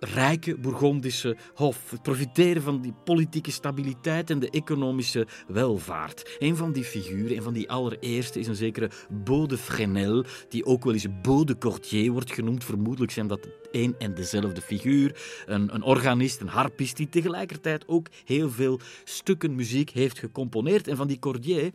[0.00, 1.90] rijke Bourgondische hof.
[1.90, 6.36] Het profiteren van die politieke stabiliteit en de economische welvaart.
[6.38, 10.64] Een van die figuren, een van die allereerste, is een zekere Beau de Fresnel, die
[10.64, 12.64] ook wel eens Beau de Cordier wordt genoemd.
[12.64, 15.20] Vermoedelijk zijn dat één en dezelfde figuur.
[15.46, 20.88] Een, een organist, een harpist, die tegelijkertijd ook heel veel stukken muziek heeft gecomponeerd.
[20.88, 21.70] En van die Cordier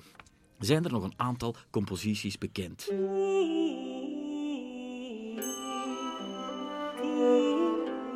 [0.60, 2.88] zijn er nog een aantal composities bekend.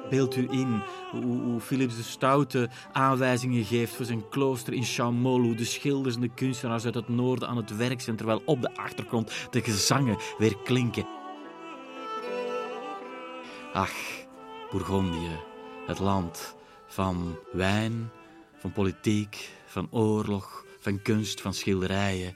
[0.10, 0.82] Beeld u in
[1.12, 6.22] hoe, Philips de Stoute aanwijzingen geeft voor zijn klooster in Chaumol, hoe de schilders en
[6.22, 10.18] de kunstenaars uit het noorden aan het werk zijn, terwijl op de achtergrond de gezangen
[10.38, 11.08] weer klinken.
[13.74, 13.94] Ach,
[14.72, 15.40] Bourgondië,
[15.86, 16.56] het land
[16.88, 18.10] van wijn,
[18.54, 22.36] van politiek, van oorlog, van kunst, van schilderijen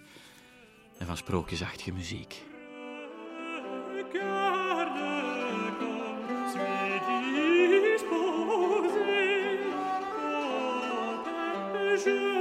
[0.98, 2.44] en van sprookjesachtige muziek.
[12.06, 12.33] Ik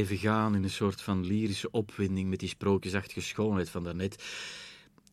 [0.00, 4.24] even gaan in een soort van lyrische opwinding met die sprookjesachtige schoonheid van daarnet.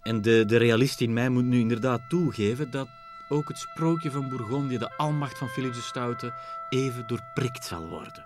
[0.01, 2.87] En de, de realist in mij moet nu inderdaad toegeven dat
[3.29, 6.33] ook het sprookje van Bourgondië, de almacht van Philips de Stoute,
[6.69, 8.25] even doorprikt zal worden.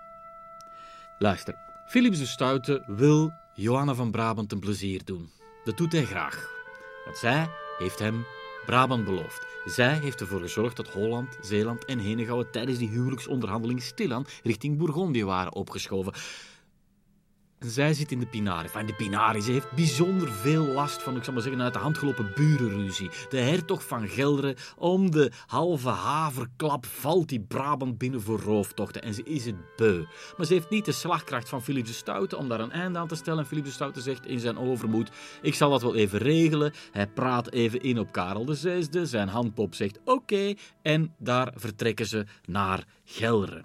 [1.18, 1.54] Luister,
[1.86, 5.30] Philips de Stoute wil Johanna van Brabant een plezier doen.
[5.64, 6.50] Dat doet hij graag,
[7.04, 7.48] want zij
[7.78, 8.24] heeft hem
[8.66, 9.46] Brabant beloofd.
[9.64, 15.24] Zij heeft ervoor gezorgd dat Holland, Zeeland en Henegouwen tijdens die huwelijksonderhandelingen stilaan richting Bourgondië
[15.24, 16.12] waren opgeschoven.
[17.66, 18.62] Zij zit in de Pinarie.
[18.62, 21.78] Enfin, de Pinarie, ze heeft bijzonder veel last van, ik zal maar zeggen, uit de
[21.78, 23.10] hand gelopen burenruzie.
[23.28, 29.02] De hertog van Gelderen, om de halve haverklap valt die Brabant binnen voor rooftochten.
[29.02, 30.04] En ze is het beu.
[30.36, 33.08] Maar ze heeft niet de slagkracht van Philippe de Stoute om daar een einde aan
[33.08, 33.38] te stellen.
[33.40, 35.10] En Philippe de Stoute zegt in zijn overmoed,
[35.42, 36.72] ik zal dat wel even regelen.
[36.92, 38.86] Hij praat even in op Karel VI.
[39.02, 40.54] Zijn handpop zegt oké.
[40.82, 43.62] en daar vertrekken ze naar Gelderen.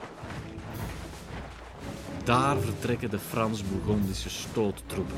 [2.27, 5.15] Daar vertrekken de Frans-Bourgondische stoottroepen.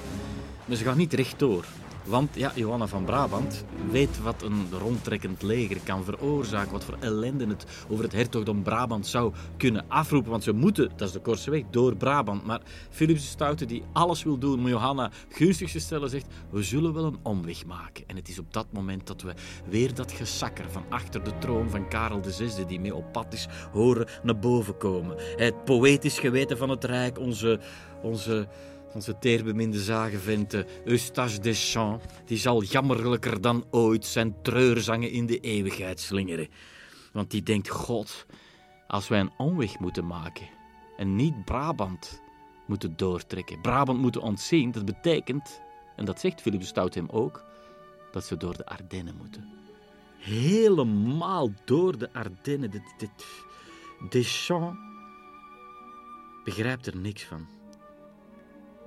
[0.65, 1.65] Maar ze gaan niet rechtdoor.
[2.09, 6.71] Want ja, Johanna van Brabant weet wat een rondtrekkend leger kan veroorzaken.
[6.71, 10.31] Wat voor ellende het over het hertogdom Brabant zou kunnen afroepen.
[10.31, 12.45] Want ze moeten, dat is de kortste weg, door Brabant.
[12.45, 16.63] Maar Philips de Stoute, die alles wil doen om Johanna gunstig te stellen, zegt: We
[16.63, 18.03] zullen wel een omweg maken.
[18.07, 19.33] En het is op dat moment dat we
[19.69, 23.47] weer dat gesakker van achter de troon van Karel VI, die mee op pad is,
[23.71, 25.15] horen naar boven komen.
[25.35, 27.59] Het poëtisch geweten van het Rijk, onze.
[28.01, 28.47] onze
[28.93, 35.99] onze teerbeminde zagenvent Eustache Deschamps, die zal jammerlijker dan ooit zijn treurzangen in de eeuwigheid
[35.99, 36.47] slingeren.
[37.11, 38.25] Want die denkt, God,
[38.87, 40.47] als wij een omweg moeten maken
[40.97, 42.21] en niet Brabant
[42.67, 45.61] moeten doortrekken, Brabant moeten ontzien, dat betekent,
[45.95, 47.43] en dat zegt Philippe Stout hem ook,
[48.11, 49.49] dat ze door de Ardennen moeten.
[50.17, 52.83] Helemaal door de Ardennen.
[54.09, 54.79] Deschamps
[56.43, 57.58] begrijpt er niks van.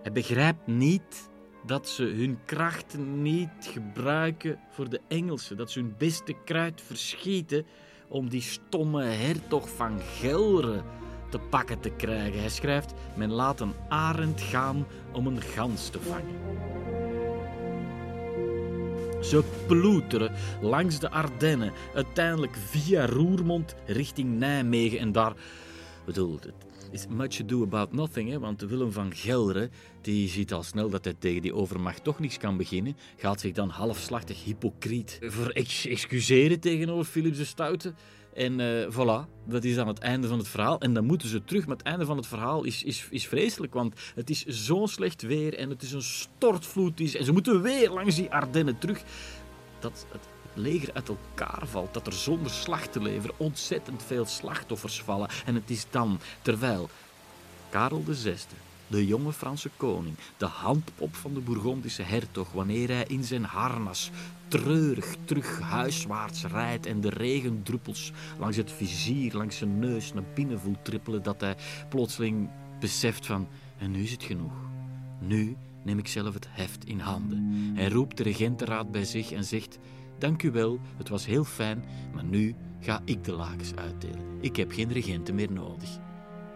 [0.03, 1.31] Hij begrijpt niet
[1.67, 5.57] dat ze hun krachten niet gebruiken voor de Engelsen.
[5.57, 7.67] Dat ze hun beste kruid verschieten
[8.09, 10.83] om die stomme hertog van Gelre
[11.31, 12.41] te pakken te krijgen.
[12.41, 16.41] Hij schrijft: Men laat een arend gaan om een gans te vangen.
[19.25, 24.99] Ze ploeteren langs de Ardennen, uiteindelijk via Roermond richting Nijmegen.
[24.99, 25.33] En daar,
[26.05, 29.71] bedoel, het is much ado about nothing, hè, want Willem van Gelderen
[30.01, 33.53] die ziet al snel dat hij tegen die overmacht toch niets kan beginnen, gaat zich
[33.53, 37.95] dan halfslachtig hypocriet voor ex excuseren tegenover Philips de Stoute.
[38.35, 40.81] En uh, voilà, dat is dan het einde van het verhaal.
[40.81, 43.75] En dan moeten ze terug, maar het einde van het verhaal is, is, is vreselijk,
[43.75, 47.01] want het is zo slecht weer en het is een stortvloed.
[47.01, 49.03] Is, en ze moeten weer langs die Ardennen terug.
[49.79, 55.03] Dat het leger uit elkaar valt, dat er zonder slag te leveren ontzettend veel slachtoffers
[55.03, 55.29] vallen.
[55.45, 56.89] En het is dan, terwijl
[57.71, 58.35] Karel VI,
[58.87, 64.11] de jonge Franse koning, de handpop van de Bourgondische hertog, wanneer hij in zijn harnas
[64.49, 70.61] treurig terug huiswaarts rijdt en de regendruppels langs het vizier, langs zijn neus naar binnen
[70.61, 71.57] voelt trippelen, dat hij
[71.89, 72.49] plotseling
[72.81, 73.49] beseft van,
[73.79, 74.53] en nu is het genoeg.
[75.21, 77.73] Nu neem ik zelf het heft in handen.
[77.75, 79.79] Hij roept de regentenraad bij zich en zegt,
[80.23, 81.85] dank u wel, het was heel fijn,
[82.15, 84.39] maar nu ga ik de lakens uitdelen.
[84.41, 85.99] Ik heb geen regenten meer nodig.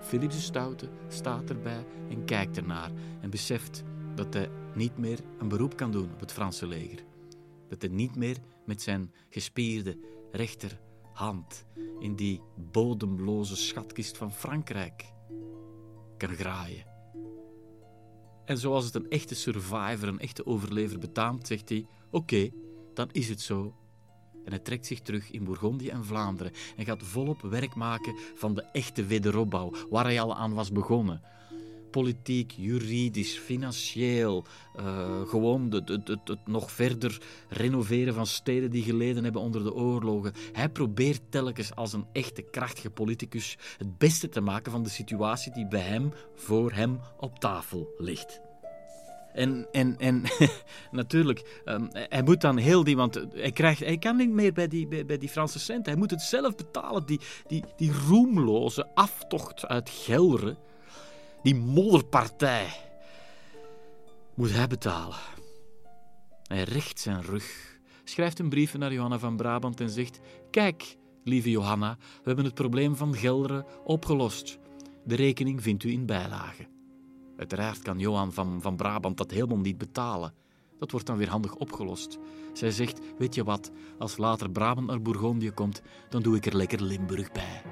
[0.01, 2.91] Philips de Stoute staat erbij en kijkt ernaar
[3.21, 3.83] en beseft
[4.15, 7.05] dat hij niet meer een beroep kan doen op het Franse leger.
[7.69, 9.99] Dat hij niet meer met zijn gespierde
[10.33, 11.65] rechterhand
[11.99, 12.41] in die
[12.73, 15.13] bodemloze schatkist van Frankrijk
[16.17, 16.87] kan graaien.
[18.45, 22.51] En zoals het een echte survivor, een echte overlever betaamt, zegt hij: Oké,
[22.97, 23.75] dan is het zo.
[24.45, 28.55] En hij trekt zich terug in Bourgondië en Vlaanderen en gaat volop werk maken van
[28.55, 31.23] de echte wederopbouw, waar hij al aan was begonnen.
[31.91, 34.45] Politiek, juridisch, financieel,
[34.77, 39.63] uh, gewoon het, het, het, het nog verder renoveren van steden die geleden hebben onder
[39.63, 40.33] de oorlogen.
[40.53, 45.53] Hij probeert telkens als een echte krachtige politicus het beste te maken van de situatie
[45.53, 48.46] die bij hem, voor hem, op tafel ligt.
[49.37, 50.23] En, en, en
[50.91, 54.69] natuurlijk, um, hij moet dan heel die, want hij, krijgt, hij kan niet meer bij
[54.69, 55.93] die, bij, die Franse centen.
[55.93, 57.07] Hij moet het zelf betalen.
[57.07, 60.57] Die, die, die roemloze aftocht uit Gelre,
[61.43, 62.67] die modderpartij,
[64.35, 65.19] moet hij betalen.
[66.43, 71.51] Hij recht zijn rug, schrijft een brief naar Johanna van Brabant en zegt: Kijk, lieve
[71.51, 74.59] Johanna, we hebben het probleem van Gelre opgelost.
[75.05, 76.76] De rekening vindt u in bijlage.
[77.37, 80.35] Uiteraard kan Johan van, van Brabant dat helemaal niet betalen.
[80.79, 82.19] Dat wordt dan weer handig opgelost.
[82.53, 86.57] Zij zegt: Weet je wat, als later Brabant naar Bourgondië komt, dan doe ik er
[86.57, 87.63] lekker Limburg bij.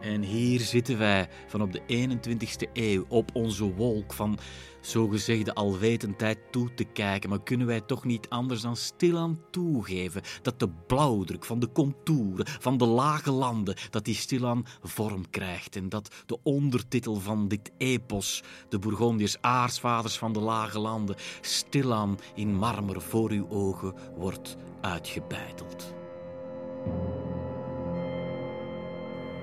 [0.00, 4.38] En hier zitten wij van op de 21ste eeuw op onze wolk van
[4.80, 7.30] zogezegde alwetendheid toe te kijken.
[7.30, 12.46] Maar kunnen wij toch niet anders dan stilaan toegeven dat de blauwdruk van de contouren
[12.46, 15.76] van de lage landen, dat die stilaan vorm krijgt.
[15.76, 22.18] En dat de ondertitel van dit epos, de Bourgondiërs aarsvaders van de lage landen, stilaan
[22.34, 25.94] in marmer voor uw ogen wordt uitgebeiteld.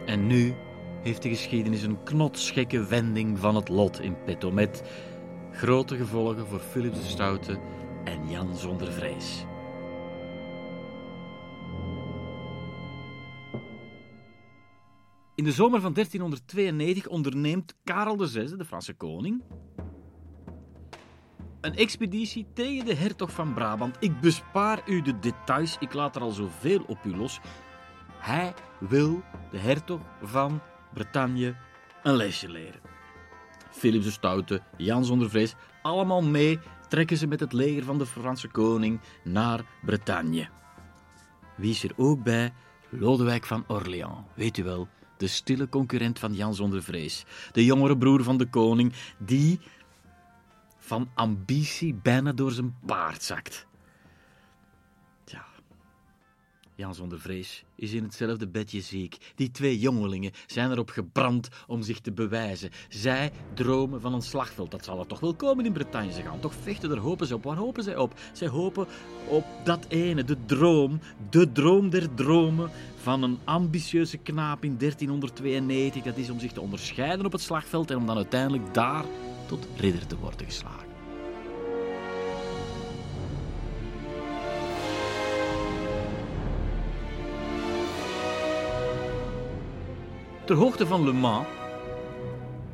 [0.08, 0.54] En nu
[1.02, 4.84] heeft de geschiedenis een knotsgekke wending van het lot in petto met
[5.52, 7.60] grote gevolgen voor Philip de Stoute
[8.04, 9.46] en Jan zonder vrees.
[15.36, 19.44] In de zomer van 1392 onderneemt Karel VI, de Franse koning,
[21.62, 23.96] een expeditie tegen de hertog van Brabant.
[24.00, 27.40] Ik bespaar u de details, ik laat er al zoveel op u los.
[28.20, 30.62] Hij wil de hertog van
[30.94, 31.56] Bretagne
[32.04, 32.80] een lesje leren.
[33.72, 38.06] Philips de Stoute, Jan zonder vrees, allemaal mee trekken ze met het leger van de
[38.06, 40.50] Franse koning naar Bretagne.
[41.56, 42.54] Wie is er ook bij?
[42.90, 44.88] Lodewijk van Orléans, weet u wel,
[45.18, 47.26] de stille concurrent van Jan zonder vrees.
[47.52, 49.60] De jongere broer van de koning, die
[50.78, 53.67] van ambitie bijna door zijn paard zakt.
[56.78, 59.18] Jan zonder vrees is in hetzelfde bedje ziek.
[59.36, 62.70] Die twee jongelingen zijn erop gebrand om zich te bewijzen.
[62.90, 64.72] Zij dromen van een slagveld.
[64.72, 66.12] Dat zal er toch wel komen in Bretagne.
[66.12, 67.44] Ze gaan toch vechten, daar hopen ze op.
[67.44, 68.14] Waar hopen zij op?
[68.34, 68.88] Zij hopen
[69.28, 71.00] op dat ene, de droom,
[71.30, 76.04] de droom der dromen van een ambitieuze knaap in 1392.
[76.04, 79.06] Dat is om zich te onderscheiden op het slagveld en om dan uiteindelijk daar
[79.48, 80.87] tot ridder te worden geslagen.
[90.48, 91.48] Ter hoogte van Le Mans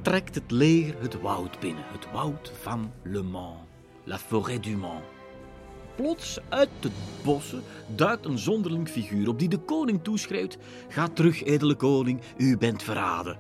[0.02, 1.84] trekt het leger het woud binnen.
[1.92, 3.58] Het woud van Le Mans.
[4.04, 5.02] La forêt du Mans.
[5.96, 6.90] Plots uit de
[7.24, 7.64] bossen
[7.96, 12.84] duikt een zonderling figuur op die de koning toeschreeuwt: Ga terug, edele koning, u bent
[12.84, 13.38] verraden.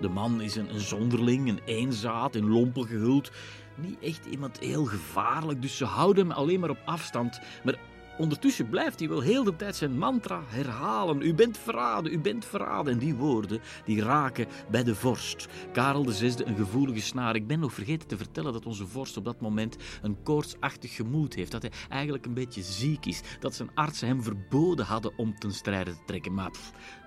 [0.00, 3.30] De man is een, zonderling, een eenzaad, in lompen gehuld.
[3.74, 7.40] Niet echt iemand heel gevaarlijk, dus ze houden hem alleen maar op afstand.
[7.64, 7.78] Maar
[8.18, 11.22] ondertussen blijft hij wel heel de tijd zijn mantra herhalen.
[11.22, 12.92] U bent verraden, u bent verraden.
[12.92, 15.48] En die woorden die raken bij de vorst.
[15.72, 17.34] Karel VI, een gevoelige snaar.
[17.34, 21.34] Ik ben nog vergeten te vertellen dat onze vorst op dat moment een koortsachtig gemoed
[21.34, 21.52] heeft.
[21.52, 23.20] Dat hij eigenlijk een beetje ziek is.
[23.40, 26.34] Dat zijn artsen hem verboden hadden om ten strijde te trekken.
[26.34, 26.50] Maar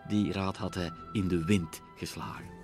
[0.07, 2.59] die raad had hij in de wind geslagen.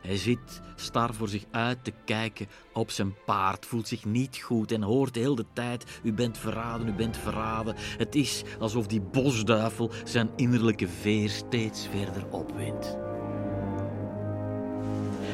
[0.00, 4.72] Hij zit star voor zich uit te kijken op zijn paard, voelt zich niet goed
[4.72, 7.74] en hoort de hele tijd: U bent verraden, u bent verraden.
[7.78, 12.96] Het is alsof die bosduivel zijn innerlijke veer steeds verder opwindt.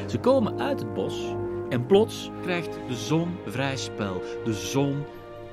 [0.07, 1.35] Ze komen uit het bos
[1.69, 4.21] en plots krijgt de zon vrij spel.
[4.43, 5.03] De zon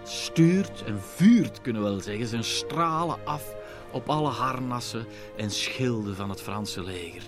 [0.02, 3.55] stuurt en vuurt, kunnen we wel zeggen, zijn stralen af
[3.93, 5.06] op alle harnassen
[5.36, 7.22] en schilden van het Franse leger.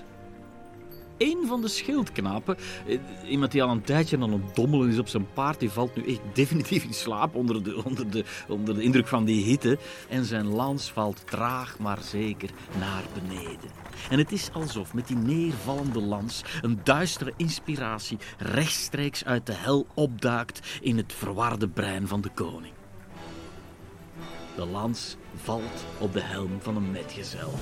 [1.19, 5.09] Een van de schildknapen, eh, iemand die al een tijdje aan het dommelen is op
[5.09, 8.82] zijn paard, die valt nu echt definitief in slaap onder de, onder de, onder de
[8.82, 9.78] indruk van die hitte.
[10.09, 13.70] En zijn lans valt traag maar zeker naar beneden.
[14.11, 19.86] En het is alsof met die neervallende lans een duistere inspiratie rechtstreeks uit de hel
[19.95, 22.73] opduikt in het verwarde brein van de koning.
[24.57, 27.53] De lans valt op de helm van een metgezel.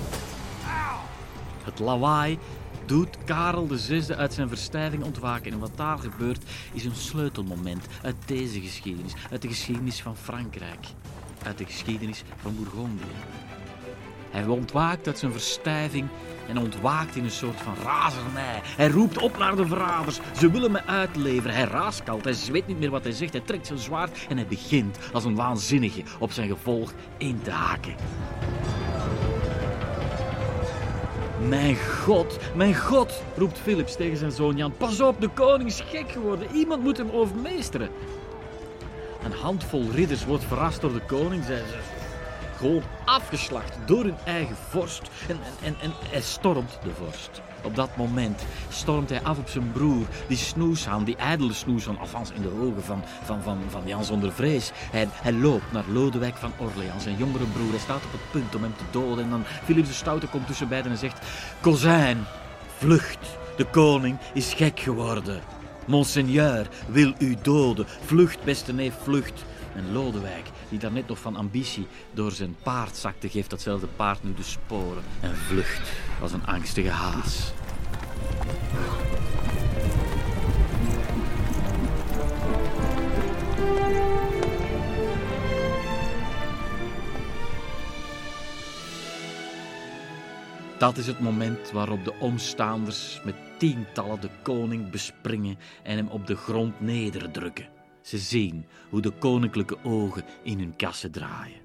[1.63, 2.39] Het lawaai
[2.85, 5.51] doet Karel VI uit zijn verstijving ontwaken.
[5.51, 6.43] En wat daar gebeurt
[6.73, 10.87] is een sleutelmoment uit deze geschiedenis, uit de geschiedenis van Frankrijk,
[11.43, 13.13] uit de geschiedenis van Bourgondië.
[14.33, 16.07] Hij ontwaakt uit zijn verstijving
[16.47, 18.61] en ontwaakt in een soort van razernij.
[18.63, 20.19] Hij roept op naar de verraders.
[20.37, 21.55] Ze willen me uitleveren.
[21.55, 22.23] Hij raaskalt.
[22.23, 23.33] Hij weet niet meer wat hij zegt.
[23.33, 27.51] Hij trekt zijn zwaard en hij begint als een waanzinnige op zijn gevolg in te
[27.51, 27.95] haken.
[31.47, 34.73] Mijn god, mijn god, roept Philips tegen zijn zoon Jan.
[34.77, 36.47] Pas op, de koning is gek geworden.
[36.55, 37.89] Iemand moet hem overmeesteren.
[39.23, 41.43] Een handvol ridders wordt verrast door de koning.
[41.43, 41.81] Zij zijn
[42.57, 45.09] gewoon afgeslacht door hun eigen vorst.
[45.27, 47.41] En, en, en, en hij stormt de vorst.
[47.63, 52.31] Op dat moment stormt hij af op zijn broer, die snoeshaan, die ijdele snoeshaan, althans
[52.31, 54.71] in de ogen van, van, van, van Jan zonder vrees.
[54.75, 57.69] Hij, hij loopt naar Lodewijk van Orléans, zijn jongere broer.
[57.69, 59.23] Hij staat op het punt om hem te doden.
[59.23, 61.19] En dan Philips de Stoute komt tussen beiden en zegt:
[61.61, 62.25] Kozijn,
[62.77, 65.41] vlucht, de koning is gek geworden.
[65.85, 67.85] Monseigneur wil u doden.
[68.05, 69.45] Vlucht, beste neef, vlucht.
[69.75, 74.23] En Lodewijk, die daar net nog van ambitie door zijn paard zakte, geeft datzelfde paard
[74.23, 75.91] nu de sporen en vlucht
[76.21, 77.51] als een angstige haas.
[90.77, 96.27] Dat is het moment waarop de omstaanders met tientallen de koning bespringen en hem op
[96.27, 97.72] de grond nederdrukken.
[98.03, 101.61] Ze zien hoe de koninklijke ogen in hun kassen draaien.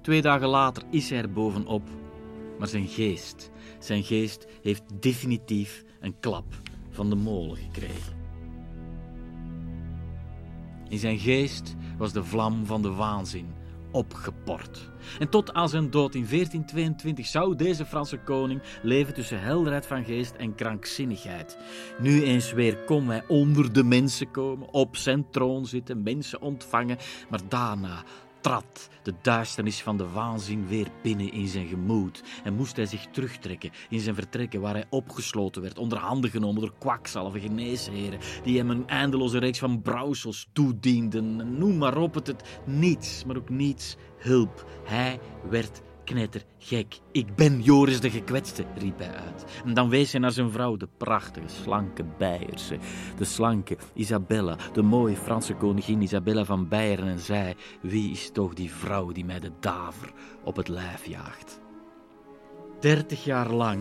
[0.00, 1.88] Twee dagen later is hij er bovenop
[2.58, 6.60] Maar zijn geest, zijn geest heeft definitief een klap
[6.90, 8.18] van de molen gekregen.
[10.88, 13.54] In zijn geest was de vlam van de waanzin
[13.90, 14.90] opgeport.
[15.18, 20.04] En tot aan zijn dood in 1422 zou deze Franse koning leven tussen helderheid van
[20.04, 21.58] geest en krankzinnigheid.
[22.00, 26.98] Nu eens weer kon hij onder de mensen komen, op zijn troon zitten, mensen ontvangen,
[27.28, 28.04] maar daarna
[28.40, 33.06] trad de duisternis van de waanzin weer binnen in zijn gemoed en moest hij zich
[33.06, 38.58] terugtrekken in zijn vertrekken waar hij opgesloten werd, onder handen genomen door kwakzalven, geneesheren, die
[38.58, 41.58] hem een eindeloze reeks van brouwsels toedienden.
[41.58, 44.66] Noem maar op, het, het niets, maar ook niets hulp.
[44.84, 47.00] Hij werd knettergek.
[47.12, 49.44] Ik ben Joris de gekwetste, riep hij uit.
[49.64, 52.78] En dan wees hij naar zijn vrouw, de prachtige, slanke Beierse.
[53.16, 57.06] De slanke Isabella, de mooie Franse koningin Isabella van Beieren.
[57.06, 60.12] En zei, wie is toch die vrouw die mij de daver
[60.44, 61.60] op het lijf jaagt?
[62.80, 63.80] Dertig jaar lang,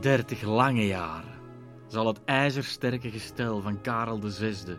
[0.00, 1.40] dertig lange jaren,
[1.86, 4.76] zal het ijzersterke gestel van Karel VI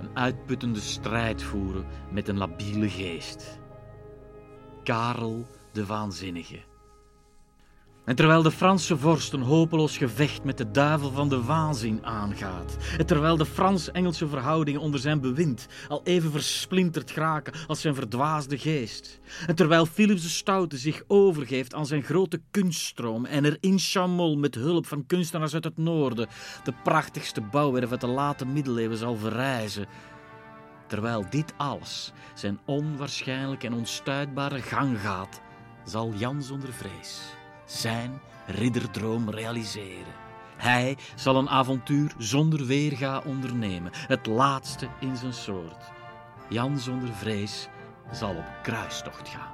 [0.00, 3.62] een uitputtende strijd voeren met een labiele geest.
[4.84, 6.58] Karel de Waanzinnige.
[8.04, 12.76] En terwijl de Franse vorst een hopeloos gevecht met de duivel van de waanzin aangaat,
[12.98, 18.58] en terwijl de Frans-Engelse verhoudingen onder zijn bewind al even versplinterd geraken als zijn verdwaasde
[18.58, 23.78] geest, en terwijl Philips de Stoute zich overgeeft aan zijn grote kunststroom en er in
[23.78, 26.28] Chamol met hulp van kunstenaars uit het noorden
[26.64, 29.86] de prachtigste bouwwerf uit de late middeleeuwen zal verrijzen,
[30.86, 35.40] terwijl dit alles zijn onwaarschijnlijke en onstuitbare gang gaat,
[35.84, 37.20] zal Jan zonder vrees
[37.64, 40.22] zijn ridderdroom realiseren.
[40.56, 45.92] Hij zal een avontuur zonder weerga ondernemen, het laatste in zijn soort.
[46.48, 47.68] Jan zonder vrees
[48.12, 49.53] zal op kruistocht gaan.